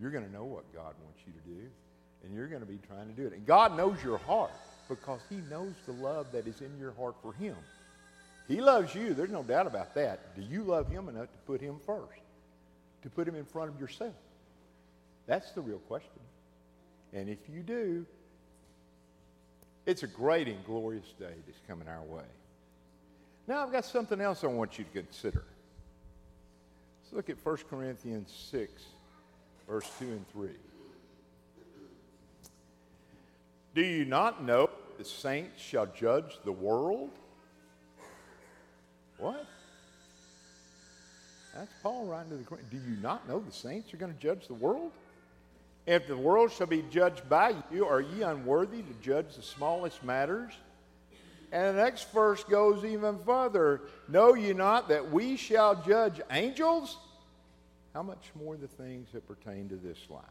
You're 0.00 0.10
going 0.10 0.24
to 0.24 0.32
know 0.32 0.44
what 0.44 0.72
God 0.74 0.94
wants 1.04 1.20
you 1.26 1.32
to 1.32 1.60
do, 1.60 1.68
and 2.24 2.34
you're 2.34 2.48
going 2.48 2.60
to 2.60 2.66
be 2.66 2.78
trying 2.86 3.08
to 3.08 3.14
do 3.14 3.26
it. 3.26 3.32
And 3.32 3.46
God 3.46 3.76
knows 3.76 4.02
your 4.02 4.18
heart 4.18 4.52
because 4.88 5.20
He 5.28 5.36
knows 5.50 5.74
the 5.86 5.92
love 5.92 6.26
that 6.32 6.46
is 6.46 6.60
in 6.60 6.78
your 6.78 6.92
heart 6.92 7.14
for 7.22 7.32
Him. 7.32 7.56
He 8.48 8.60
loves 8.60 8.94
you. 8.94 9.14
There's 9.14 9.30
no 9.30 9.42
doubt 9.42 9.66
about 9.66 9.94
that. 9.94 10.34
Do 10.34 10.42
you 10.42 10.62
love 10.62 10.88
Him 10.88 11.08
enough 11.08 11.30
to 11.32 11.38
put 11.46 11.60
Him 11.60 11.76
first? 11.86 12.20
To 13.02 13.10
put 13.10 13.28
Him 13.28 13.34
in 13.34 13.44
front 13.44 13.72
of 13.72 13.80
yourself? 13.80 14.14
That's 15.26 15.52
the 15.52 15.60
real 15.60 15.78
question. 15.78 16.10
And 17.12 17.28
if 17.28 17.38
you 17.52 17.62
do, 17.62 18.04
it's 19.86 20.02
a 20.02 20.06
great 20.06 20.48
and 20.48 20.64
glorious 20.64 21.06
day 21.18 21.34
that's 21.46 21.60
coming 21.68 21.88
our 21.88 22.02
way. 22.02 22.24
Now, 23.46 23.62
I've 23.64 23.72
got 23.72 23.84
something 23.84 24.20
else 24.20 24.44
I 24.44 24.48
want 24.48 24.78
you 24.78 24.84
to 24.84 24.90
consider. 24.90 25.44
Let's 27.02 27.12
look 27.12 27.30
at 27.30 27.44
1 27.44 27.56
Corinthians 27.68 28.32
6 28.50 28.70
verse 29.68 29.90
2 29.98 30.04
and 30.06 30.28
3. 30.30 30.48
Do 33.74 33.82
you 33.82 34.04
not 34.04 34.44
know 34.44 34.68
the 34.98 35.04
saints 35.04 35.60
shall 35.62 35.86
judge 35.86 36.38
the 36.44 36.52
world? 36.52 37.10
What? 39.18 39.46
That's 41.54 41.72
Paul 41.82 42.06
writing 42.06 42.30
to 42.30 42.36
the 42.36 42.44
Corinthians. 42.44 42.84
Do 42.84 42.90
you 42.90 42.96
not 43.00 43.28
know 43.28 43.40
the 43.40 43.52
saints 43.52 43.92
are 43.94 43.96
going 43.96 44.12
to 44.12 44.20
judge 44.20 44.46
the 44.46 44.54
world? 44.54 44.90
If 45.86 46.06
the 46.06 46.16
world 46.16 46.52
shall 46.52 46.66
be 46.66 46.84
judged 46.90 47.28
by 47.28 47.54
you, 47.70 47.86
are 47.86 48.00
ye 48.00 48.22
unworthy 48.22 48.82
to 48.82 48.94
judge 49.02 49.36
the 49.36 49.42
smallest 49.42 50.04
matters? 50.04 50.52
And 51.50 51.76
the 51.76 51.82
next 51.82 52.10
verse 52.12 52.44
goes 52.44 52.84
even 52.84 53.18
further. 53.26 53.82
Know 54.08 54.34
ye 54.34 54.52
not 54.52 54.88
that 54.88 55.10
we 55.10 55.36
shall 55.36 55.82
judge 55.82 56.20
angels? 56.30 56.96
How 57.94 58.02
much 58.02 58.30
more 58.34 58.56
the 58.56 58.68
things 58.68 59.08
that 59.12 59.26
pertain 59.26 59.68
to 59.68 59.76
this 59.76 59.98
life? 60.08 60.22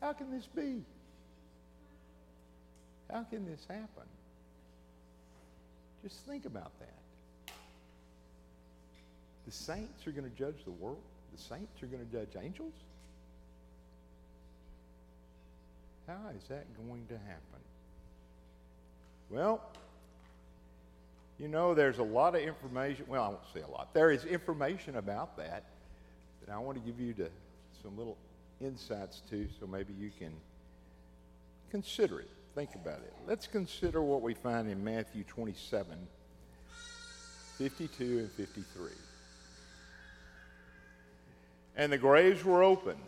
How 0.00 0.12
can 0.12 0.30
this 0.30 0.46
be? 0.46 0.82
How 3.10 3.22
can 3.24 3.46
this 3.46 3.64
happen? 3.68 4.08
Just 6.02 6.20
think 6.26 6.44
about 6.44 6.72
that. 6.80 7.54
The 9.46 9.52
saints 9.52 10.06
are 10.06 10.10
going 10.10 10.30
to 10.30 10.36
judge 10.36 10.64
the 10.64 10.72
world. 10.72 11.00
The 11.34 11.42
saints 11.42 11.82
are 11.82 11.86
going 11.86 12.04
to 12.04 12.12
judge 12.12 12.42
angels. 12.42 12.74
How 16.06 16.30
is 16.36 16.44
that 16.48 16.64
going 16.86 17.06
to 17.08 17.14
happen? 17.14 17.60
Well, 19.30 19.62
you 21.38 21.48
know, 21.48 21.74
there's 21.74 21.98
a 21.98 22.02
lot 22.02 22.34
of 22.34 22.42
information. 22.42 23.06
Well, 23.08 23.22
I 23.22 23.28
won't 23.28 23.40
say 23.54 23.60
a 23.60 23.66
lot. 23.66 23.94
There 23.94 24.10
is 24.10 24.24
information 24.24 24.96
about 24.96 25.36
that 25.38 25.64
that 26.44 26.52
I 26.52 26.58
want 26.58 26.78
to 26.78 26.90
give 26.90 27.00
you 27.00 27.12
to, 27.14 27.28
some 27.82 27.96
little 27.96 28.16
insights 28.60 29.22
to 29.30 29.46
so 29.58 29.66
maybe 29.66 29.92
you 29.98 30.10
can 30.18 30.32
consider 31.70 32.20
it. 32.20 32.30
Think 32.54 32.74
about 32.74 32.98
it. 32.98 33.12
Let's 33.26 33.46
consider 33.46 34.02
what 34.02 34.22
we 34.22 34.34
find 34.34 34.70
in 34.70 34.82
Matthew 34.82 35.24
27 35.24 35.96
52 37.58 38.18
and 38.18 38.30
53. 38.32 38.90
And 41.76 41.92
the 41.92 41.98
graves 41.98 42.44
were 42.44 42.62
opened, 42.62 42.98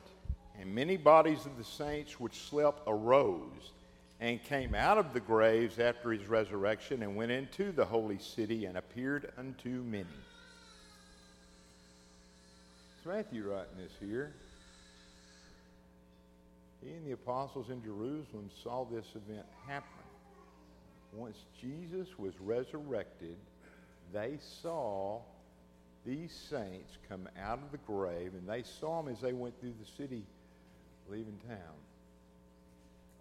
and 0.60 0.72
many 0.74 0.96
bodies 0.96 1.46
of 1.46 1.56
the 1.58 1.64
saints 1.64 2.18
which 2.20 2.48
slept 2.48 2.82
arose 2.86 3.72
and 4.20 4.42
came 4.44 4.74
out 4.74 4.98
of 4.98 5.12
the 5.12 5.20
graves 5.20 5.78
after 5.78 6.12
his 6.12 6.26
resurrection 6.26 7.02
and 7.02 7.16
went 7.16 7.30
into 7.30 7.72
the 7.72 7.84
holy 7.84 8.18
city 8.18 8.64
and 8.64 8.76
appeared 8.76 9.32
unto 9.36 9.82
many. 9.82 10.06
Matthew 13.06 13.48
writing 13.48 13.76
this 13.78 13.92
here. 14.00 14.32
He 16.82 16.90
and 16.90 17.06
the 17.06 17.12
apostles 17.12 17.70
in 17.70 17.82
Jerusalem 17.82 18.50
saw 18.64 18.84
this 18.84 19.06
event 19.14 19.46
happen. 19.66 19.88
Once 21.12 21.36
Jesus 21.60 22.08
was 22.18 22.34
resurrected, 22.40 23.36
they 24.12 24.38
saw 24.62 25.20
these 26.04 26.32
saints 26.50 26.98
come 27.08 27.28
out 27.40 27.60
of 27.62 27.70
the 27.70 27.78
grave, 27.78 28.32
and 28.34 28.48
they 28.48 28.62
saw 28.62 29.02
them 29.02 29.12
as 29.12 29.20
they 29.20 29.32
went 29.32 29.58
through 29.60 29.74
the 29.80 30.02
city 30.02 30.24
leaving 31.08 31.38
town. 31.48 31.76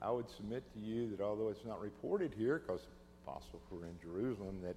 I 0.01 0.09
would 0.09 0.29
submit 0.29 0.63
to 0.73 0.79
you 0.79 1.09
that 1.11 1.21
although 1.23 1.49
it's 1.49 1.65
not 1.65 1.79
reported 1.79 2.33
here, 2.35 2.59
because 2.65 2.81
the 2.81 3.31
apostles 3.31 3.61
were 3.69 3.85
in 3.85 3.97
Jerusalem, 4.01 4.57
that 4.63 4.75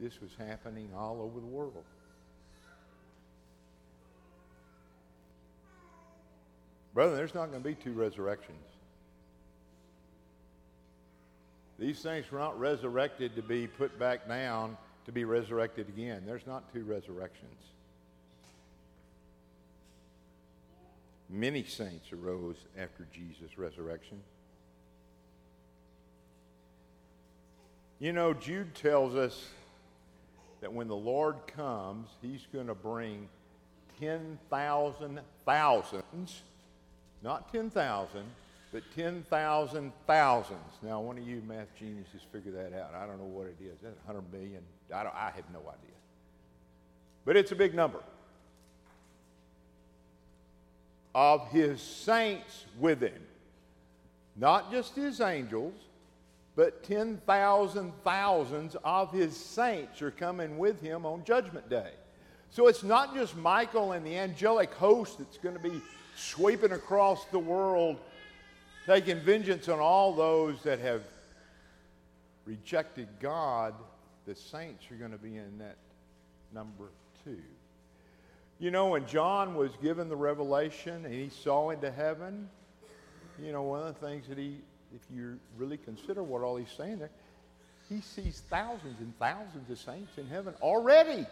this 0.00 0.20
was 0.20 0.30
happening 0.36 0.88
all 0.96 1.20
over 1.22 1.38
the 1.38 1.46
world. 1.46 1.84
Brother, 6.94 7.16
there's 7.16 7.34
not 7.34 7.50
going 7.50 7.62
to 7.62 7.68
be 7.68 7.74
two 7.74 7.92
resurrections. 7.92 8.64
These 11.78 11.98
saints 11.98 12.30
were 12.30 12.38
not 12.38 12.58
resurrected 12.60 13.34
to 13.36 13.42
be 13.42 13.66
put 13.66 13.98
back 13.98 14.28
down 14.28 14.76
to 15.06 15.12
be 15.12 15.24
resurrected 15.24 15.88
again. 15.88 16.22
There's 16.26 16.46
not 16.46 16.72
two 16.72 16.84
resurrections. 16.84 17.56
Many 21.28 21.64
saints 21.64 22.12
arose 22.12 22.56
after 22.78 23.06
Jesus' 23.12 23.56
resurrection. 23.56 24.20
You 27.98 28.12
know, 28.12 28.34
Jude 28.34 28.74
tells 28.74 29.14
us 29.14 29.48
that 30.60 30.72
when 30.72 30.88
the 30.88 30.96
Lord 30.96 31.36
comes, 31.46 32.08
he's 32.20 32.46
going 32.52 32.66
to 32.66 32.74
bring 32.74 33.28
10,000 33.98 35.20
thousands, 35.46 36.42
not 37.22 37.52
10,000, 37.52 38.22
but 38.72 38.82
10,000 38.96 39.92
thousands. 40.06 40.60
Now, 40.82 41.00
one 41.00 41.18
of 41.18 41.26
you 41.26 41.42
math 41.46 41.68
geniuses 41.78 42.22
figure 42.32 42.52
that 42.52 42.72
out. 42.78 42.94
I 42.94 43.06
don't 43.06 43.18
know 43.18 43.24
what 43.24 43.46
it 43.46 43.56
is. 43.60 43.78
That's 43.82 43.96
100 44.06 44.32
million. 44.32 44.62
I, 44.92 45.02
I 45.02 45.32
have 45.34 45.44
no 45.52 45.60
idea. 45.60 45.96
But 47.24 47.36
it's 47.36 47.52
a 47.52 47.56
big 47.56 47.74
number. 47.74 48.00
Of 51.14 51.48
his 51.50 51.80
saints 51.80 52.64
with 52.80 53.00
him. 53.00 53.22
Not 54.34 54.72
just 54.72 54.96
his 54.96 55.20
angels, 55.20 55.74
but 56.56 56.82
10,000 56.82 57.92
thousands 58.04 58.76
of 58.84 59.12
his 59.12 59.36
saints 59.36 60.02
are 60.02 60.10
coming 60.10 60.58
with 60.58 60.80
him 60.80 61.06
on 61.06 61.24
Judgment 61.24 61.68
Day. 61.68 61.90
So 62.50 62.66
it's 62.66 62.82
not 62.82 63.14
just 63.14 63.36
Michael 63.36 63.92
and 63.92 64.04
the 64.04 64.18
angelic 64.18 64.72
host 64.74 65.18
that's 65.18 65.38
going 65.38 65.56
to 65.56 65.62
be 65.62 65.80
sweeping 66.16 66.72
across 66.72 67.24
the 67.26 67.38
world, 67.38 67.98
taking 68.86 69.20
vengeance 69.20 69.68
on 69.68 69.78
all 69.78 70.12
those 70.12 70.62
that 70.62 70.78
have 70.78 71.02
rejected 72.44 73.08
God. 73.20 73.74
The 74.26 74.34
saints 74.34 74.84
are 74.90 74.94
going 74.94 75.12
to 75.12 75.18
be 75.18 75.36
in 75.36 75.58
that 75.58 75.76
number 76.54 76.88
too. 77.24 77.40
You 78.58 78.70
know, 78.70 78.88
when 78.88 79.06
John 79.06 79.54
was 79.56 79.72
given 79.82 80.08
the 80.08 80.16
revelation 80.16 81.04
and 81.04 81.12
he 81.12 81.30
saw 81.30 81.70
into 81.70 81.90
heaven, 81.90 82.48
you 83.42 83.50
know, 83.50 83.62
one 83.62 83.80
of 83.80 83.86
the 83.86 84.06
things 84.06 84.28
that 84.28 84.38
he, 84.38 84.58
if 84.94 85.00
you 85.12 85.38
really 85.56 85.76
consider 85.78 86.22
what 86.22 86.42
all 86.42 86.56
he's 86.56 86.70
saying 86.70 86.98
there, 86.98 87.10
he 87.88 88.00
sees 88.00 88.42
thousands 88.48 89.00
and 89.00 89.18
thousands 89.18 89.68
of 89.68 89.78
saints 89.78 90.16
in 90.16 90.26
heaven 90.28 90.54
already. 90.62 91.26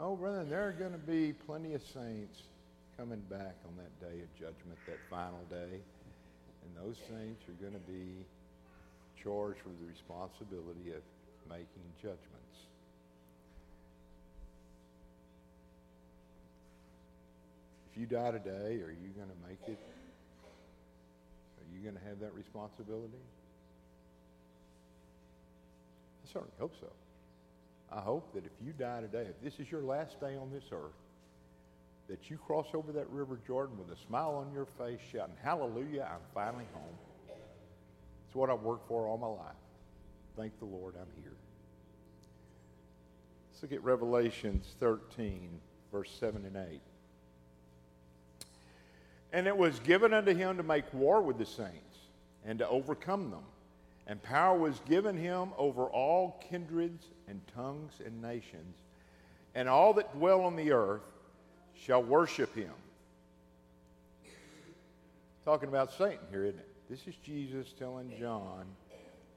Oh, 0.00 0.14
brother, 0.14 0.44
there 0.44 0.68
are 0.68 0.72
going 0.72 0.92
to 0.92 0.98
be 0.98 1.32
plenty 1.32 1.74
of 1.74 1.82
saints 1.82 2.42
coming 2.96 3.20
back 3.28 3.56
on 3.66 3.74
that 3.78 3.98
day 4.00 4.22
of 4.22 4.32
judgment, 4.34 4.78
that 4.86 4.98
final 5.10 5.40
day. 5.50 5.80
And 6.62 6.86
those 6.86 6.96
saints 7.08 7.42
are 7.48 7.58
going 7.60 7.72
to 7.72 7.90
be 7.90 8.24
charged 9.20 9.58
with 9.64 9.74
the 9.80 9.86
responsibility 9.86 10.94
of 10.94 11.02
making 11.50 11.82
judgments. 12.00 12.22
If 17.90 17.98
you 17.98 18.06
die 18.06 18.30
today, 18.30 18.78
are 18.78 18.94
you 18.94 19.10
going 19.16 19.30
to 19.34 19.48
make 19.48 19.58
it? 19.66 19.78
Are 21.58 21.76
you 21.76 21.82
going 21.82 21.96
to 21.96 22.08
have 22.08 22.20
that 22.20 22.34
responsibility? 22.34 23.18
I 26.24 26.32
certainly 26.32 26.54
hope 26.60 26.74
so. 26.80 26.86
I 27.92 28.00
hope 28.00 28.34
that 28.34 28.44
if 28.44 28.52
you 28.64 28.72
die 28.72 29.00
today, 29.00 29.26
if 29.28 29.40
this 29.42 29.58
is 29.58 29.70
your 29.70 29.82
last 29.82 30.20
day 30.20 30.36
on 30.36 30.50
this 30.52 30.64
earth, 30.72 30.92
that 32.08 32.30
you 32.30 32.38
cross 32.38 32.66
over 32.74 32.92
that 32.92 33.08
river 33.10 33.38
Jordan 33.46 33.78
with 33.78 33.96
a 33.96 34.00
smile 34.06 34.34
on 34.34 34.52
your 34.52 34.66
face, 34.78 35.00
shouting, 35.12 35.34
Hallelujah, 35.42 36.08
I'm 36.10 36.20
finally 36.34 36.66
home. 36.72 36.96
It's 38.26 38.34
what 38.34 38.50
I've 38.50 38.60
worked 38.60 38.88
for 38.88 39.06
all 39.06 39.18
my 39.18 39.26
life. 39.26 39.56
Thank 40.36 40.58
the 40.58 40.66
Lord 40.66 40.94
I'm 41.00 41.22
here. 41.22 41.32
Let's 43.50 43.62
look 43.62 43.72
at 43.72 43.82
Revelations 43.82 44.74
13, 44.80 45.48
verse 45.90 46.10
7 46.20 46.44
and 46.44 46.56
8. 46.56 46.80
And 49.32 49.46
it 49.46 49.56
was 49.56 49.80
given 49.80 50.14
unto 50.14 50.34
him 50.34 50.56
to 50.58 50.62
make 50.62 50.92
war 50.94 51.20
with 51.20 51.38
the 51.38 51.46
saints 51.46 51.96
and 52.44 52.58
to 52.60 52.68
overcome 52.68 53.30
them 53.30 53.42
and 54.08 54.22
power 54.22 54.58
was 54.58 54.80
given 54.88 55.16
him 55.16 55.50
over 55.58 55.84
all 55.84 56.42
kindreds 56.48 57.04
and 57.28 57.40
tongues 57.54 57.92
and 58.04 58.20
nations, 58.22 58.78
and 59.54 59.68
all 59.68 59.92
that 59.92 60.12
dwell 60.16 60.40
on 60.40 60.56
the 60.56 60.72
earth 60.72 61.02
shall 61.74 62.02
worship 62.02 62.54
him. 62.54 62.72
Talking 65.44 65.68
about 65.68 65.92
Satan 65.92 66.26
here, 66.30 66.44
isn't 66.44 66.58
it? 66.58 66.68
This 66.88 67.06
is 67.06 67.14
Jesus 67.16 67.74
telling 67.78 68.10
John 68.18 68.64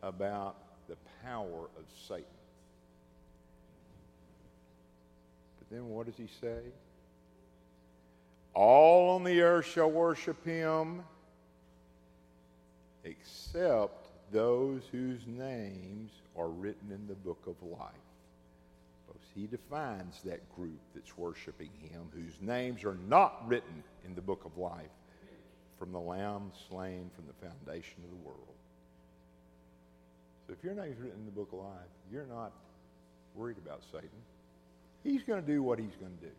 about 0.02 0.56
the 0.88 0.96
power 1.24 1.66
of 1.78 1.86
Satan. 2.08 2.24
But 5.60 5.70
then 5.70 5.90
what 5.90 6.06
does 6.06 6.16
he 6.16 6.30
say? 6.40 6.60
All 8.54 9.16
on 9.16 9.26
the 9.26 9.42
earth 9.42 9.66
shall 9.66 9.92
worship 9.92 10.44
him 10.46 11.04
except 13.04 14.01
those 14.32 14.82
whose 14.92 15.26
names 15.28 16.12
are 16.38 16.50
written 16.50 16.92
in 16.92 17.08
the 17.08 17.16
book 17.16 17.44
of 17.48 17.56
life. 17.68 17.92
He 19.36 19.48
defines 19.48 20.22
that 20.26 20.42
group 20.56 20.80
that's 20.94 21.18
worshiping 21.18 21.70
him, 21.80 22.02
whose 22.14 22.34
names 22.42 22.84
are 22.84 22.98
not 23.08 23.48
written 23.48 23.84
in 24.06 24.14
the 24.16 24.22
book 24.22 24.44
of 24.46 24.58
life 24.58 24.92
from 25.80 25.92
the 25.92 26.00
Lamb 26.00 26.52
slain 26.70 27.10
from 27.16 27.26
the 27.28 27.48
foundation 27.48 28.04
of 28.04 28.10
the 28.10 28.28
world. 28.28 28.38
So 30.48 30.54
if 30.54 30.64
your 30.64 30.74
name's 30.74 31.00
written 31.00 31.20
in 31.20 31.26
the 31.26 31.32
book 31.32 31.50
of 31.54 31.60
life, 31.60 31.90
you're 32.12 32.26
not 32.26 32.52
worried 33.36 33.58
about 33.58 33.82
Satan. 33.92 34.10
He's 35.04 35.24
going 35.24 35.42
to 35.42 35.48
do 35.48 35.64
what 35.64 35.80
he's 35.80 35.96
going 36.00 36.16
to 36.18 36.26
do. 36.26 36.34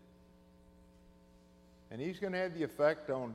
And 1.90 2.00
he's 2.00 2.18
going 2.18 2.34
to 2.34 2.38
have 2.38 2.54
the 2.54 2.62
effect 2.62 3.10
on 3.10 3.34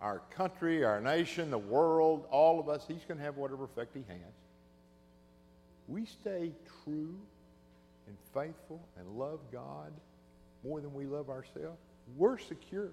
our 0.00 0.20
country, 0.30 0.84
our 0.84 1.00
nation, 1.00 1.50
the 1.50 1.58
world, 1.58 2.26
all 2.30 2.60
of 2.60 2.68
us, 2.68 2.84
he's 2.86 3.04
going 3.06 3.18
to 3.18 3.24
have 3.24 3.36
whatever 3.36 3.64
effect 3.64 3.94
he 3.94 4.04
has. 4.08 4.32
We 5.88 6.04
stay 6.06 6.52
true 6.84 7.14
and 8.06 8.16
faithful 8.32 8.80
and 8.98 9.18
love 9.18 9.40
God 9.52 9.92
more 10.64 10.80
than 10.80 10.92
we 10.94 11.06
love 11.06 11.30
ourselves, 11.30 11.78
we're 12.16 12.38
secure. 12.38 12.90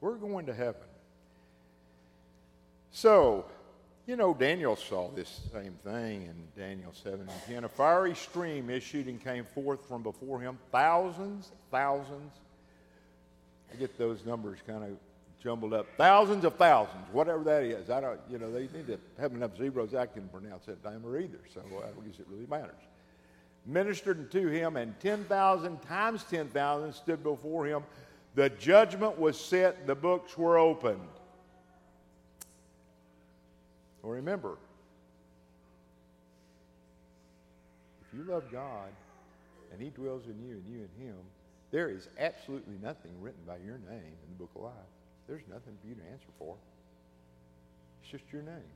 We're 0.00 0.16
going 0.16 0.46
to 0.46 0.54
heaven. 0.54 0.80
So, 2.92 3.46
you 4.06 4.16
know, 4.16 4.34
Daniel 4.34 4.76
saw 4.76 5.10
this 5.10 5.40
same 5.52 5.74
thing 5.84 6.22
in 6.22 6.34
Daniel 6.56 6.92
7 7.02 7.20
and 7.20 7.30
10. 7.46 7.64
A 7.64 7.68
fiery 7.68 8.14
stream 8.14 8.70
issued 8.70 9.06
and 9.06 9.22
came 9.22 9.44
forth 9.44 9.86
from 9.88 10.02
before 10.02 10.40
him, 10.40 10.58
thousands, 10.70 11.50
thousands. 11.70 12.32
I 13.72 13.76
get 13.76 13.98
those 13.98 14.24
numbers 14.24 14.58
kind 14.66 14.84
of 14.84 14.90
jumbled 15.42 15.72
up. 15.72 15.86
Thousands 15.96 16.44
of 16.44 16.56
thousands, 16.56 17.04
whatever 17.12 17.44
that 17.44 17.62
is. 17.62 17.90
I 17.90 18.00
don't, 18.00 18.20
you 18.30 18.38
know, 18.38 18.50
they 18.50 18.62
need 18.62 18.86
to 18.88 18.98
have 19.20 19.32
enough 19.32 19.56
zeros 19.56 19.94
I 19.94 20.06
can 20.06 20.28
pronounce 20.28 20.66
that 20.66 20.82
number 20.84 21.18
either, 21.18 21.40
so 21.52 21.60
I 21.60 22.06
guess 22.06 22.18
it 22.18 22.26
really 22.28 22.46
matters. 22.46 22.80
Ministered 23.66 24.18
unto 24.18 24.48
him, 24.48 24.76
and 24.76 24.98
10,000 25.00 25.82
times 25.82 26.24
10,000 26.24 26.92
stood 26.92 27.22
before 27.22 27.66
him. 27.66 27.82
The 28.34 28.50
judgment 28.50 29.18
was 29.18 29.38
set, 29.38 29.86
the 29.86 29.94
books 29.94 30.36
were 30.36 30.58
opened. 30.58 31.00
Well, 34.02 34.12
remember, 34.12 34.56
if 38.00 38.16
you 38.16 38.24
love 38.24 38.44
God 38.50 38.90
and 39.72 39.82
He 39.82 39.90
dwells 39.90 40.22
in 40.26 40.40
you 40.46 40.54
and 40.54 40.64
you 40.66 40.78
in 40.78 41.06
Him, 41.06 41.16
there 41.70 41.90
is 41.90 42.08
absolutely 42.18 42.76
nothing 42.82 43.10
written 43.20 43.42
by 43.46 43.56
your 43.56 43.78
name 43.90 44.16
in 44.24 44.28
the 44.30 44.38
book 44.38 44.50
of 44.56 44.62
life 44.62 44.72
there's 45.28 45.42
nothing 45.48 45.76
for 45.80 45.86
you 45.86 45.94
to 45.94 46.02
answer 46.10 46.28
for. 46.38 46.56
It's 48.02 48.10
just 48.10 48.24
your 48.32 48.42
name. 48.42 48.72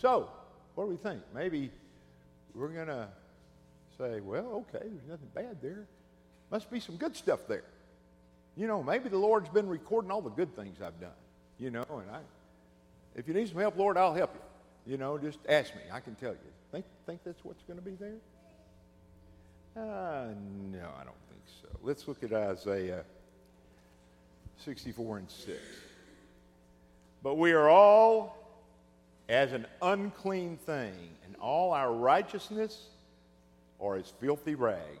So, 0.00 0.28
what 0.74 0.84
do 0.84 0.90
we 0.90 0.96
think? 0.96 1.22
Maybe 1.32 1.70
we're 2.54 2.68
going 2.68 2.88
to 2.88 3.08
say, 3.96 4.20
well, 4.20 4.66
okay, 4.74 4.84
there's 4.84 5.08
nothing 5.08 5.28
bad 5.34 5.62
there. 5.62 5.86
Must 6.50 6.70
be 6.70 6.80
some 6.80 6.96
good 6.96 7.16
stuff 7.16 7.46
there. 7.48 7.64
You 8.56 8.66
know, 8.66 8.82
maybe 8.82 9.08
the 9.08 9.18
Lord's 9.18 9.48
been 9.48 9.68
recording 9.68 10.10
all 10.10 10.20
the 10.20 10.30
good 10.30 10.54
things 10.56 10.78
I've 10.84 11.00
done. 11.00 11.10
You 11.58 11.70
know, 11.70 11.86
and 11.90 12.10
I, 12.10 12.20
if 13.14 13.28
you 13.28 13.34
need 13.34 13.48
some 13.48 13.58
help, 13.58 13.76
Lord, 13.76 13.96
I'll 13.96 14.14
help 14.14 14.34
you. 14.34 14.92
You 14.92 14.98
know, 14.98 15.16
just 15.16 15.38
ask 15.48 15.74
me. 15.74 15.82
I 15.92 16.00
can 16.00 16.14
tell 16.16 16.32
you. 16.32 16.38
Think, 16.72 16.84
think 17.06 17.20
that's 17.24 17.44
what's 17.44 17.62
going 17.62 17.78
to 17.78 17.84
be 17.84 17.92
there? 17.92 18.16
Uh, 19.76 20.34
no, 20.72 20.88
I 21.00 21.04
don't 21.04 21.16
think 21.28 21.42
so. 21.62 21.68
Let's 21.82 22.06
look 22.06 22.22
at 22.22 22.32
Isaiah 22.32 23.04
64 24.58 25.18
and 25.18 25.30
6. 25.30 25.58
But 27.22 27.36
we 27.36 27.52
are 27.52 27.68
all 27.68 28.36
as 29.28 29.52
an 29.52 29.66
unclean 29.80 30.58
thing, 30.58 30.94
and 31.24 31.36
all 31.40 31.72
our 31.72 31.92
righteousness 31.92 32.88
are 33.80 33.96
as 33.96 34.12
filthy 34.20 34.54
rags. 34.54 34.98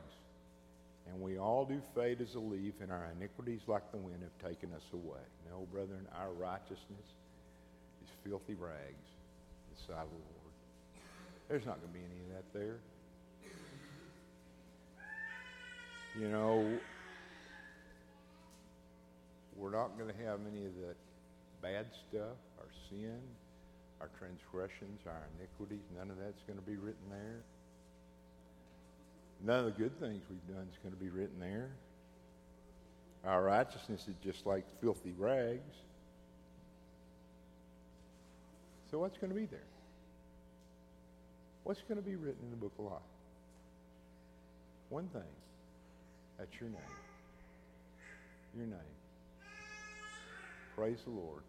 And 1.06 1.20
we 1.20 1.38
all 1.38 1.64
do 1.64 1.80
fade 1.94 2.20
as 2.20 2.34
a 2.34 2.40
leaf, 2.40 2.74
and 2.80 2.90
our 2.90 3.10
iniquities, 3.16 3.60
like 3.66 3.90
the 3.92 3.98
wind, 3.98 4.22
have 4.22 4.50
taken 4.50 4.72
us 4.74 4.84
away. 4.92 5.20
No, 5.50 5.66
brethren, 5.70 6.06
our 6.18 6.32
righteousness 6.32 6.78
is 8.02 8.08
filthy 8.26 8.54
rags 8.54 8.72
in 8.78 9.76
the 9.76 9.82
sight 9.86 10.02
of 10.02 10.08
the 10.08 10.14
Lord. 10.14 10.52
There's 11.48 11.66
not 11.66 11.78
going 11.80 11.92
to 11.92 11.98
be 11.98 12.04
any 12.04 12.20
of 12.24 12.30
that 12.36 12.58
there. 12.58 12.78
You 16.18 16.28
know, 16.28 16.78
we're 19.56 19.70
not 19.70 19.96
going 19.98 20.10
to 20.10 20.24
have 20.24 20.40
any 20.50 20.66
of 20.66 20.74
the 20.74 20.94
bad 21.62 21.86
stuff, 22.08 22.36
our 22.58 22.70
sin, 22.90 23.18
our 24.00 24.10
transgressions, 24.18 25.00
our 25.06 25.22
iniquities. 25.38 25.84
None 25.96 26.10
of 26.10 26.18
that's 26.18 26.42
going 26.46 26.58
to 26.58 26.64
be 26.64 26.76
written 26.76 27.08
there. 27.10 27.40
None 29.42 29.60
of 29.60 29.64
the 29.66 29.82
good 29.82 29.98
things 30.00 30.22
we've 30.28 30.54
done 30.54 30.66
is 30.70 30.78
going 30.82 30.94
to 30.94 31.00
be 31.00 31.10
written 31.10 31.38
there. 31.40 31.70
Our 33.24 33.42
righteousness 33.42 34.06
is 34.08 34.14
just 34.22 34.46
like 34.46 34.64
filthy 34.80 35.14
rags. 35.16 35.74
So 38.90 38.98
what's 38.98 39.16
going 39.18 39.30
to 39.30 39.38
be 39.38 39.46
there? 39.46 39.60
What's 41.64 41.80
going 41.88 41.96
to 41.96 42.06
be 42.06 42.16
written 42.16 42.44
in 42.44 42.50
the 42.50 42.56
book 42.56 42.72
of 42.78 42.84
life? 42.84 43.00
One 44.90 45.08
thing. 45.08 45.22
That's 46.38 46.52
your 46.60 46.68
name. 46.68 46.80
Your 48.56 48.66
name. 48.66 48.78
Praise 50.76 50.98
the 51.04 51.10
Lord 51.10 51.42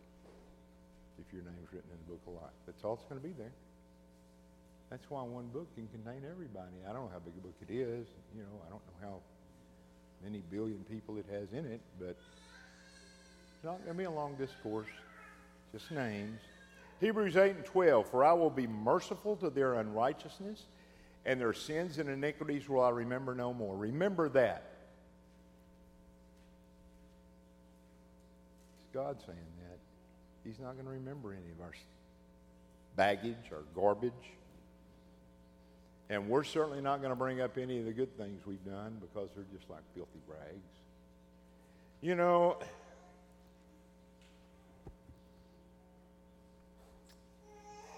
if 1.19 1.34
your 1.34 1.41
name's 1.43 1.71
written 1.73 1.89
in 1.91 1.97
the 2.05 2.13
book 2.13 2.21
of 2.28 2.34
life. 2.34 2.57
That's 2.67 2.84
all 2.84 2.95
that's 2.95 3.07
going 3.09 3.19
to 3.19 3.28
be 3.28 3.34
there. 3.34 3.53
That's 4.89 5.09
why 5.09 5.23
one 5.23 5.47
book 5.47 5.67
can 5.73 5.88
contain 5.88 6.21
everybody. 6.30 6.78
I 6.88 6.93
don't 6.93 7.05
know 7.05 7.11
how 7.11 7.19
big 7.19 7.34
a 7.38 7.41
book 7.41 7.55
it 7.67 7.73
is. 7.73 8.05
You 8.36 8.43
know, 8.43 8.61
I 8.67 8.69
don't 8.69 8.82
know 8.86 9.09
how 9.09 9.17
many 10.23 10.43
billion 10.51 10.86
people 10.89 11.17
it 11.17 11.26
has 11.32 11.51
in 11.53 11.65
it, 11.65 11.82
but 11.99 12.15
it's 12.15 13.63
not 13.63 13.78
going 13.84 13.97
to 13.97 13.97
be 13.97 14.03
a 14.03 14.11
long 14.11 14.36
discourse, 14.36 14.88
just 15.71 15.89
names. 15.89 16.39
Hebrews 17.01 17.36
8 17.36 17.55
and 17.55 17.65
12, 17.65 18.07
For 18.07 18.23
I 18.23 18.34
will 18.34 18.51
be 18.51 18.67
merciful 18.67 19.36
to 19.38 19.49
their 19.49 19.76
unrighteousness, 19.76 20.65
and 21.26 21.41
their 21.41 21.53
sins 21.53 21.97
and 21.97 22.09
iniquities 22.09 22.69
will 22.69 22.84
I 22.84 22.89
remember 22.89 23.34
no 23.34 23.53
more. 23.53 23.76
Remember 23.76 24.30
that. 24.30 24.74
God 28.95 29.17
saying 29.25 29.37
that. 29.67 29.77
He's 30.45 30.57
not 30.57 30.75
going 30.75 30.85
to 30.85 30.91
remember 30.91 31.33
any 31.33 31.51
of 31.51 31.59
our 31.59 31.73
baggage 32.95 33.51
or 33.51 33.63
garbage. 33.75 34.13
And 36.09 36.29
we're 36.29 36.45
certainly 36.45 36.79
not 36.81 36.99
going 37.01 37.09
to 37.09 37.15
bring 37.15 37.41
up 37.41 37.57
any 37.57 37.79
of 37.79 37.85
the 37.85 37.91
good 37.91 38.17
things 38.17 38.41
we've 38.45 38.63
done 38.63 39.01
because 39.01 39.29
they're 39.35 39.43
just 39.53 39.69
like 39.69 39.81
filthy 39.95 40.21
rags. 40.29 40.71
You 42.01 42.15
know, 42.15 42.57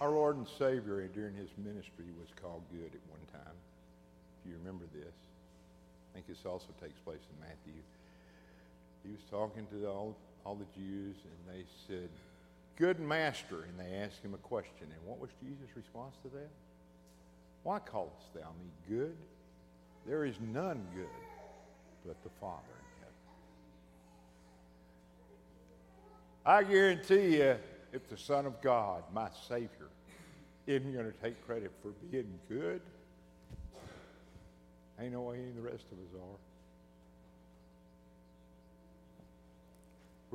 our 0.02 0.10
Lord 0.10 0.38
and 0.38 0.48
Savior 0.58 1.08
during 1.14 1.36
his 1.36 1.50
ministry 1.58 2.06
was 2.20 2.30
called 2.42 2.64
good 2.72 2.92
at 2.92 3.02
one 3.08 3.20
time. 3.32 3.54
If 4.42 4.50
you 4.50 4.58
remember 4.58 4.86
this, 4.96 5.14
I 5.14 6.16
think 6.16 6.28
this 6.28 6.44
also 6.44 6.70
takes 6.82 6.98
place 7.02 7.20
in 7.30 7.40
Matthew. 7.42 7.84
He 9.04 9.12
was 9.12 9.22
talking 9.30 9.68
to 9.72 9.88
all, 9.88 10.16
all 10.48 10.56
the 10.56 10.80
Jews, 10.80 11.16
and 11.26 11.56
they 11.56 11.66
said, 11.88 12.10
Good 12.78 13.00
master. 13.00 13.64
And 13.64 13.78
they 13.78 13.98
asked 13.98 14.24
him 14.24 14.34
a 14.34 14.38
question. 14.38 14.84
And 14.84 15.06
what 15.06 15.20
was 15.20 15.30
Jesus' 15.42 15.76
response 15.76 16.16
to 16.24 16.30
that? 16.30 16.50
Why 17.64 17.80
callest 17.80 18.34
thou 18.34 18.50
me 18.60 18.70
good? 18.88 19.18
There 20.06 20.24
is 20.24 20.36
none 20.40 20.86
good 20.96 21.08
but 22.06 22.24
the 22.24 22.30
Father 22.40 22.64
in 26.46 26.56
heaven. 26.62 26.70
I 26.70 26.72
guarantee 26.72 27.38
you, 27.38 27.58
if 27.92 28.08
the 28.10 28.18
Son 28.18 28.46
of 28.46 28.62
God, 28.62 29.04
my 29.14 29.28
Savior, 29.50 29.90
isn't 30.66 30.94
going 30.94 31.12
to 31.12 31.18
take 31.22 31.46
credit 31.46 31.72
for 31.82 31.90
being 32.10 32.40
good, 32.48 32.80
ain't 35.00 35.12
no 35.12 35.22
way 35.22 35.38
any 35.40 35.50
of 35.50 35.56
the 35.56 35.62
rest 35.62 35.86
of 35.92 35.98
us 35.98 36.22
are. 36.22 36.47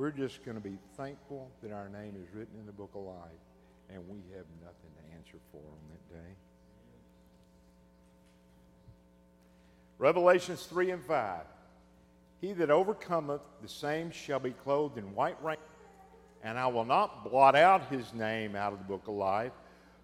We're 0.03 0.11
just 0.11 0.43
going 0.43 0.57
to 0.57 0.61
be 0.61 0.77
thankful 0.97 1.49
that 1.61 1.71
our 1.71 1.87
name 1.87 2.15
is 2.21 2.27
written 2.35 2.59
in 2.59 2.65
the 2.65 2.73
book 2.73 2.89
of 2.93 3.03
life, 3.03 3.39
and 3.89 4.05
we 4.09 4.17
have 4.35 4.43
nothing 4.61 4.91
to 4.97 5.15
answer 5.15 5.37
for 5.49 5.59
on 5.59 5.77
that 5.91 6.13
day. 6.13 6.35
Revelations 9.99 10.65
3 10.65 10.91
and 10.91 11.05
5. 11.05 11.45
He 12.41 12.51
that 12.51 12.69
overcometh, 12.69 13.39
the 13.61 13.69
same 13.69 14.11
shall 14.11 14.41
be 14.41 14.51
clothed 14.51 14.97
in 14.97 15.15
white 15.15 15.41
raiment, 15.41 15.61
and 16.43 16.59
I 16.59 16.67
will 16.67 16.83
not 16.83 17.23
blot 17.31 17.55
out 17.55 17.87
his 17.87 18.13
name 18.13 18.57
out 18.57 18.73
of 18.73 18.79
the 18.79 18.85
book 18.85 19.07
of 19.07 19.13
life, 19.13 19.53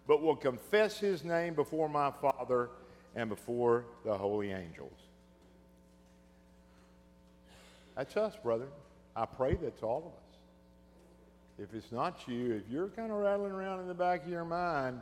but 0.08 0.22
will 0.22 0.38
confess 0.38 0.98
his 0.98 1.26
name 1.26 1.56
before 1.56 1.90
my 1.90 2.10
Father 2.10 2.70
and 3.18 3.28
before 3.28 3.84
the 4.06 4.18
holy 4.18 4.54
angels. 4.54 4.98
That's 7.98 8.16
us, 8.16 8.38
brother. 8.42 8.68
I 9.16 9.26
pray 9.26 9.56
that's 9.56 9.84
all 9.84 9.98
of 9.98 10.06
us. 10.06 10.30
If 11.58 11.74
it's 11.76 11.92
not 11.92 12.26
you, 12.28 12.54
if 12.54 12.64
you're 12.72 12.88
kind 12.88 13.12
of 13.12 13.18
rattling 13.18 13.52
around 13.52 13.82
in 13.82 13.88
the 13.88 13.94
back 13.94 14.24
of 14.24 14.30
your 14.30 14.46
mind, 14.46 15.02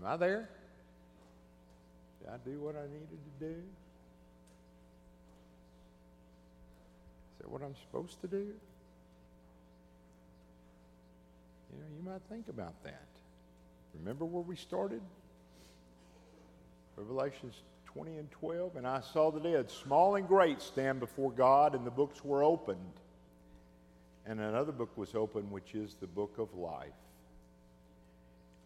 am 0.00 0.06
I 0.06 0.16
there? 0.16 0.48
Did 2.20 2.30
I 2.30 2.36
do 2.44 2.60
what 2.60 2.76
I 2.76 2.82
needed 2.82 3.08
to 3.08 3.44
do? 3.44 3.54
Is 7.32 7.40
that 7.40 7.50
what 7.50 7.62
I'm 7.62 7.74
supposed 7.86 8.20
to 8.20 8.28
do? 8.28 8.36
You 11.72 11.78
know, 11.78 11.86
you 11.96 12.02
might 12.08 12.22
think 12.28 12.48
about 12.48 12.74
that. 12.84 13.08
Remember 13.98 14.24
where 14.24 14.42
we 14.42 14.54
started? 14.56 15.00
Revelations 16.96 17.54
20 17.94 18.16
and 18.16 18.30
12. 18.30 18.76
And 18.76 18.86
I 18.86 19.00
saw 19.00 19.30
the 19.30 19.40
dead, 19.40 19.70
small 19.70 20.16
and 20.16 20.26
great, 20.26 20.60
stand 20.62 21.00
before 21.00 21.30
God, 21.30 21.74
and 21.74 21.86
the 21.86 21.90
books 21.90 22.24
were 22.24 22.44
opened. 22.44 22.78
And 24.26 24.40
another 24.40 24.72
book 24.72 24.96
was 24.96 25.14
opened, 25.14 25.50
which 25.50 25.74
is 25.74 25.94
the 26.00 26.06
book 26.06 26.38
of 26.38 26.54
life. 26.54 26.88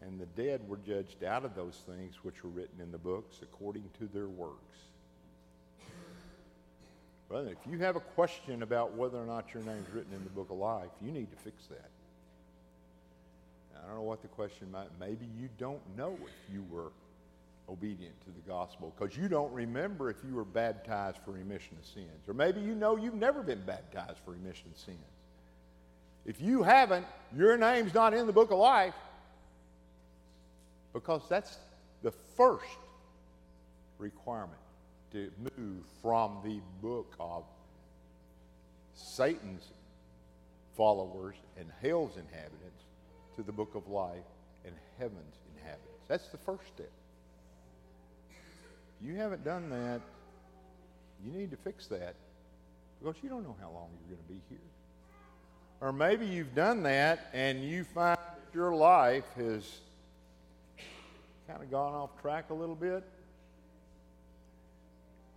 And 0.01 0.19
the 0.19 0.25
dead 0.41 0.67
were 0.67 0.77
judged 0.77 1.23
out 1.23 1.45
of 1.45 1.55
those 1.55 1.81
things 1.87 2.15
which 2.23 2.43
were 2.43 2.49
written 2.49 2.79
in 2.81 2.91
the 2.91 2.97
books 2.97 3.37
according 3.41 3.89
to 3.99 4.07
their 4.13 4.27
works. 4.27 4.77
Brother, 7.27 7.49
if 7.49 7.71
you 7.71 7.79
have 7.79 7.95
a 7.95 8.01
question 8.01 8.61
about 8.61 8.93
whether 8.93 9.17
or 9.17 9.25
not 9.25 9.51
your 9.53 9.63
name's 9.63 9.89
written 9.89 10.13
in 10.13 10.23
the 10.23 10.29
book 10.29 10.51
of 10.51 10.57
life, 10.57 10.91
you 11.01 11.11
need 11.11 11.31
to 11.31 11.37
fix 11.37 11.65
that. 11.67 11.89
I 13.75 13.87
don't 13.87 13.95
know 13.95 14.03
what 14.03 14.21
the 14.21 14.27
question 14.27 14.71
might. 14.71 14.87
Maybe 14.99 15.27
you 15.39 15.49
don't 15.57 15.81
know 15.97 16.17
if 16.21 16.53
you 16.53 16.63
were 16.69 16.91
obedient 17.69 18.19
to 18.21 18.31
the 18.31 18.47
gospel 18.47 18.93
because 18.97 19.17
you 19.17 19.27
don't 19.27 19.51
remember 19.51 20.09
if 20.09 20.17
you 20.27 20.35
were 20.35 20.45
baptized 20.45 21.17
for 21.25 21.31
remission 21.31 21.77
of 21.79 21.85
sins. 21.85 22.27
Or 22.27 22.33
maybe 22.33 22.61
you 22.61 22.75
know 22.75 22.95
you've 22.95 23.15
never 23.15 23.41
been 23.41 23.61
baptized 23.65 24.19
for 24.23 24.31
remission 24.31 24.69
of 24.71 24.77
sins. 24.79 24.97
If 26.25 26.41
you 26.41 26.63
haven't, 26.63 27.05
your 27.35 27.57
name's 27.57 27.93
not 27.93 28.13
in 28.13 28.27
the 28.27 28.33
book 28.33 28.51
of 28.51 28.57
life 28.57 28.95
because 30.93 31.21
that's 31.29 31.57
the 32.01 32.11
first 32.35 32.65
requirement 33.97 34.59
to 35.11 35.31
move 35.57 35.83
from 36.01 36.39
the 36.43 36.59
book 36.81 37.13
of 37.19 37.43
Satan's 38.93 39.71
followers 40.75 41.35
and 41.57 41.69
hell's 41.81 42.17
inhabitants 42.17 42.83
to 43.35 43.43
the 43.43 43.51
book 43.51 43.75
of 43.75 43.87
life 43.87 44.23
and 44.65 44.73
heaven's 44.97 45.35
inhabitants. 45.55 46.05
That's 46.07 46.27
the 46.29 46.37
first 46.37 46.67
step. 46.67 46.91
You 49.01 49.15
haven't 49.15 49.43
done 49.43 49.69
that, 49.69 50.01
you 51.23 51.31
need 51.31 51.51
to 51.51 51.57
fix 51.57 51.87
that 51.87 52.15
because 52.99 53.15
you 53.21 53.29
don't 53.29 53.43
know 53.43 53.55
how 53.59 53.69
long 53.69 53.89
you're 53.99 54.15
going 54.15 54.27
to 54.27 54.33
be 54.33 54.41
here. 54.49 54.57
Or 55.81 55.91
maybe 55.91 56.25
you've 56.25 56.55
done 56.55 56.83
that 56.83 57.29
and 57.33 57.63
you 57.63 57.83
find 57.83 58.17
that 58.17 58.53
your 58.53 58.73
life 58.73 59.25
has 59.35 59.79
kind 61.47 61.61
of 61.61 61.69
gone 61.69 61.93
off 61.93 62.09
track 62.21 62.49
a 62.49 62.53
little 62.53 62.75
bit. 62.75 63.03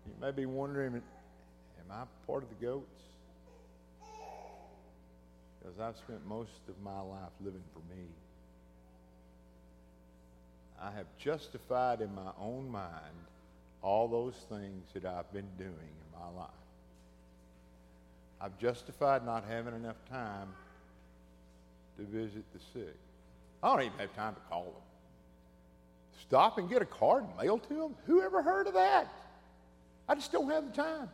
You 0.06 0.12
may 0.20 0.30
be 0.30 0.46
wondering, 0.46 0.94
am 0.94 1.02
I 1.90 2.04
part 2.26 2.44
of 2.44 2.48
the 2.48 2.64
goats? 2.64 3.02
Because 5.60 5.78
I've 5.80 5.96
spent 5.96 6.26
most 6.26 6.50
of 6.68 6.80
my 6.82 7.00
life 7.00 7.32
living 7.44 7.64
for 7.74 7.80
me. 7.94 8.04
I 10.80 10.92
have 10.92 11.06
justified 11.18 12.00
in 12.00 12.14
my 12.14 12.30
own 12.40 12.70
mind 12.70 12.94
all 13.82 14.08
those 14.08 14.34
things 14.48 14.84
that 14.94 15.04
I've 15.04 15.32
been 15.32 15.48
doing 15.56 15.70
in 15.70 16.18
my 16.18 16.40
life. 16.40 16.50
I've 18.40 18.58
justified 18.58 19.24
not 19.24 19.44
having 19.48 19.74
enough 19.74 19.96
time 20.08 20.48
to 21.96 22.04
visit 22.04 22.44
the 22.52 22.60
sick. 22.72 22.96
I 23.62 23.74
don't 23.74 23.86
even 23.86 23.98
have 23.98 24.14
time 24.14 24.34
to 24.34 24.40
call 24.48 24.64
them. 24.64 24.72
Stop 26.22 26.58
and 26.58 26.68
get 26.68 26.82
a 26.82 26.86
card 26.86 27.24
and 27.24 27.36
mail 27.36 27.58
to 27.58 27.74
them? 27.74 27.94
Who 28.06 28.22
ever 28.22 28.42
heard 28.42 28.66
of 28.66 28.74
that? 28.74 29.08
I 30.08 30.14
just 30.14 30.30
don't 30.32 30.50
have 30.50 30.64
the 30.64 30.82
time. 30.82 31.08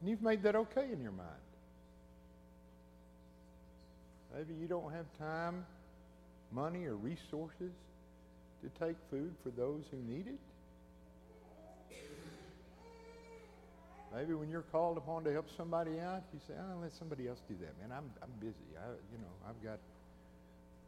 And 0.00 0.10
you've 0.10 0.22
made 0.22 0.42
that 0.42 0.56
okay 0.56 0.86
in 0.92 1.02
your 1.02 1.12
mind. 1.12 1.28
Maybe 4.36 4.54
you 4.60 4.68
don't 4.68 4.92
have 4.92 5.06
time, 5.18 5.64
money, 6.52 6.84
or 6.84 6.94
resources 6.94 7.72
to 8.62 8.84
take 8.84 8.96
food 9.10 9.34
for 9.42 9.50
those 9.50 9.82
who 9.90 9.96
need 10.12 10.26
it. 10.26 10.38
Maybe 14.14 14.34
when 14.34 14.48
you're 14.48 14.62
called 14.62 14.96
upon 14.96 15.24
to 15.24 15.32
help 15.32 15.46
somebody 15.56 16.00
out, 16.00 16.22
you 16.32 16.40
say, 16.46 16.54
"Oh, 16.58 16.80
let 16.80 16.94
somebody 16.94 17.28
else 17.28 17.40
do 17.48 17.54
that, 17.60 17.78
man. 17.80 17.96
I'm 17.96 18.10
I'm 18.22 18.32
busy. 18.40 18.68
I, 18.76 18.88
you 19.12 19.18
know, 19.18 19.34
I've 19.46 19.62
got 19.62 19.78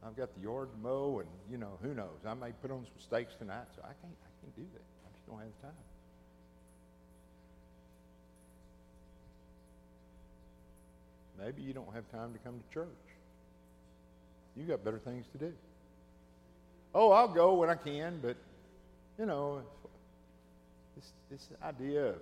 I've 0.02 0.16
got 0.16 0.34
the 0.34 0.40
yard 0.40 0.70
to 0.72 0.78
mow, 0.78 1.20
and 1.20 1.28
you 1.50 1.58
know, 1.58 1.78
who 1.82 1.94
knows? 1.94 2.24
I 2.24 2.34
may 2.34 2.52
put 2.52 2.70
on 2.70 2.84
some 2.84 2.98
steaks 2.98 3.34
tonight, 3.38 3.66
so 3.76 3.82
I 3.82 3.92
can't 4.00 4.16
I 4.24 4.30
can't 4.40 4.56
do 4.56 4.64
that. 4.72 4.82
I 4.82 5.08
just 5.14 5.26
don't 5.26 5.38
have 5.38 5.48
the 5.60 5.66
time." 5.66 5.76
Maybe 11.38 11.62
you 11.62 11.72
don't 11.72 11.92
have 11.94 12.10
time 12.10 12.32
to 12.34 12.38
come 12.38 12.60
to 12.60 12.74
church. 12.74 12.88
You 14.56 14.64
got 14.64 14.84
better 14.84 14.98
things 14.98 15.24
to 15.32 15.38
do. 15.38 15.52
Oh, 16.94 17.12
I'll 17.12 17.32
go 17.32 17.54
when 17.54 17.70
I 17.70 17.76
can, 17.76 18.18
but 18.20 18.36
you 19.18 19.26
know, 19.26 19.62
this 20.96 21.12
this 21.30 21.48
idea 21.62 22.06
of 22.08 22.16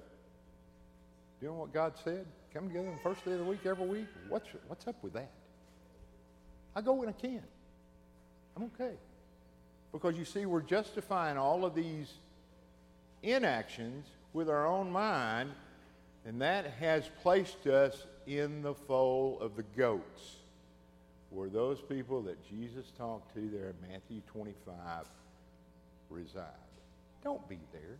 doing 1.40 1.56
what 1.56 1.72
God 1.72 1.94
said, 2.02 2.26
come 2.52 2.68
together 2.68 2.88
on 2.88 2.94
the 2.94 3.00
first 3.00 3.24
day 3.24 3.32
of 3.32 3.38
the 3.38 3.44
week 3.44 3.64
every 3.64 3.86
week. 3.86 4.06
What's 4.28 4.48
what's 4.66 4.86
up 4.86 4.96
with 5.02 5.12
that? 5.14 5.30
I 6.74 6.80
go 6.80 6.94
when 6.94 7.08
I 7.08 7.12
can. 7.12 7.42
I'm 8.56 8.64
okay. 8.64 8.94
Because 9.92 10.16
you 10.16 10.24
see, 10.24 10.46
we're 10.46 10.60
justifying 10.60 11.38
all 11.38 11.64
of 11.64 11.74
these 11.74 12.12
inactions 13.22 14.06
with 14.32 14.48
our 14.48 14.66
own 14.66 14.90
mind, 14.90 15.50
and 16.26 16.40
that 16.42 16.66
has 16.78 17.08
placed 17.22 17.66
us 17.66 18.06
in 18.26 18.62
the 18.62 18.74
fold 18.74 19.40
of 19.40 19.56
the 19.56 19.64
goats, 19.76 20.36
where 21.30 21.48
those 21.48 21.80
people 21.80 22.22
that 22.22 22.36
Jesus 22.48 22.92
talked 22.98 23.32
to 23.34 23.48
there 23.48 23.70
in 23.70 23.90
Matthew 23.90 24.20
25 24.32 25.06
reside. 26.10 26.44
Don't 27.24 27.48
be 27.48 27.58
there. 27.72 27.98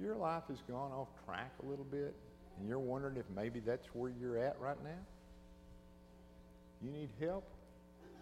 Your 0.00 0.16
life 0.16 0.44
has 0.48 0.58
gone 0.68 0.92
off 0.92 1.08
track 1.24 1.52
a 1.62 1.66
little 1.66 1.84
bit, 1.84 2.14
and 2.58 2.68
you're 2.68 2.78
wondering 2.78 3.16
if 3.16 3.24
maybe 3.34 3.60
that's 3.60 3.86
where 3.94 4.12
you're 4.20 4.38
at 4.38 4.58
right 4.60 4.82
now, 4.84 4.90
you 6.82 6.90
need 6.90 7.08
help, 7.20 7.44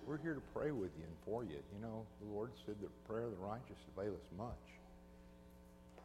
we're 0.07 0.19
here 0.19 0.35
to 0.35 0.43
pray 0.53 0.71
with 0.71 0.91
you 0.99 1.05
and 1.05 1.17
for 1.25 1.45
you. 1.45 1.57
You 1.75 1.83
know, 1.83 2.05
the 2.21 2.33
Lord 2.33 2.51
said 2.67 2.77
that 2.83 3.09
prayer 3.09 3.25
of 3.25 3.31
the 3.31 3.39
righteous 3.39 3.79
availeth 3.97 4.21
much. 4.37 4.49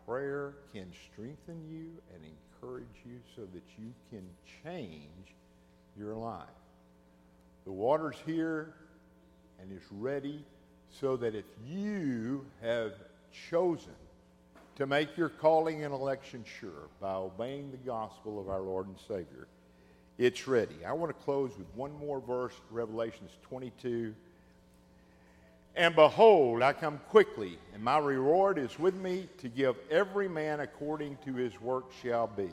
Prayer 0.08 0.56
can 0.74 0.88
strengthen 1.12 1.62
you 1.70 1.92
and 2.16 2.24
encourage 2.24 2.86
you 3.06 3.20
so 3.36 3.42
that 3.54 3.64
you 3.78 3.94
can 4.10 4.24
change 4.64 5.36
your 5.98 6.16
life. 6.16 6.48
The 7.66 7.72
water's 7.72 8.16
here 8.26 8.74
and 9.62 9.72
is 9.72 9.84
ready 9.92 10.44
so 10.90 11.18
that 11.18 11.36
if 11.36 11.46
you 11.68 12.46
have 12.62 12.94
chosen 13.50 13.94
to 14.80 14.88
make 14.88 15.18
your 15.18 15.28
calling 15.28 15.84
and 15.84 15.94
election 15.94 16.46
sure 16.60 16.88
by 17.02 17.14
obeying 17.14 17.70
the 17.70 17.78
gospel 17.78 18.40
of 18.40 18.48
our 18.48 18.62
Lord 18.62 18.88
and 18.88 18.96
Savior, 18.98 19.48
it's 20.18 20.48
ready. 20.48 20.86
I 20.88 20.94
want 20.94 21.10
to 21.16 21.24
close 21.26 21.52
with 21.58 21.68
one 21.76 21.92
more 22.00 22.22
verse, 22.22 22.54
Revelations 22.72 23.32
22. 23.42 24.16
And 25.76 25.96
behold, 25.96 26.62
I 26.62 26.72
come 26.72 27.02
quickly, 27.10 27.60
and 27.74 27.84
my 27.84 27.98
reward 27.98 28.58
is 28.58 28.80
with 28.80 28.96
me 28.96 29.28
to 29.40 29.50
give 29.50 29.76
every 29.92 30.30
man 30.30 30.62
according 30.62 31.18
to 31.26 31.34
his 31.34 31.60
work 31.60 31.92
shall 32.02 32.28
be. 32.28 32.50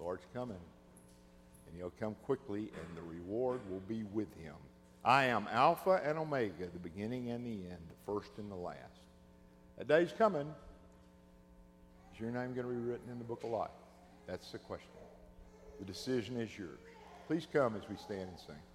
Lord's 0.00 0.24
coming, 0.32 0.56
and 0.56 1.76
he'll 1.76 1.92
come 2.00 2.16
quickly, 2.24 2.70
and 2.74 2.96
the 2.96 3.02
reward 3.02 3.60
will 3.70 3.82
be 3.86 4.02
with 4.14 4.34
him. 4.42 4.54
I 5.04 5.24
am 5.26 5.46
Alpha 5.52 6.00
and 6.02 6.16
Omega, 6.16 6.68
the 6.72 6.78
beginning 6.78 7.30
and 7.30 7.44
the 7.44 7.68
end, 7.70 7.80
the 7.88 8.12
first 8.12 8.30
and 8.38 8.50
the 8.50 8.56
last. 8.56 8.78
That 9.76 9.88
day's 9.88 10.12
coming. 10.16 10.48
Is 12.12 12.20
your 12.20 12.30
name 12.30 12.54
going 12.54 12.66
to 12.66 12.72
be 12.72 12.78
written 12.78 13.10
in 13.10 13.18
the 13.18 13.24
book 13.24 13.42
of 13.44 13.50
life? 13.50 13.70
That's 14.26 14.50
the 14.52 14.58
question. 14.58 14.88
The 15.78 15.84
decision 15.84 16.40
is 16.40 16.56
yours. 16.56 16.78
Please 17.26 17.46
come 17.50 17.74
as 17.76 17.88
we 17.88 17.96
stand 17.96 18.28
and 18.28 18.38
sing. 18.38 18.71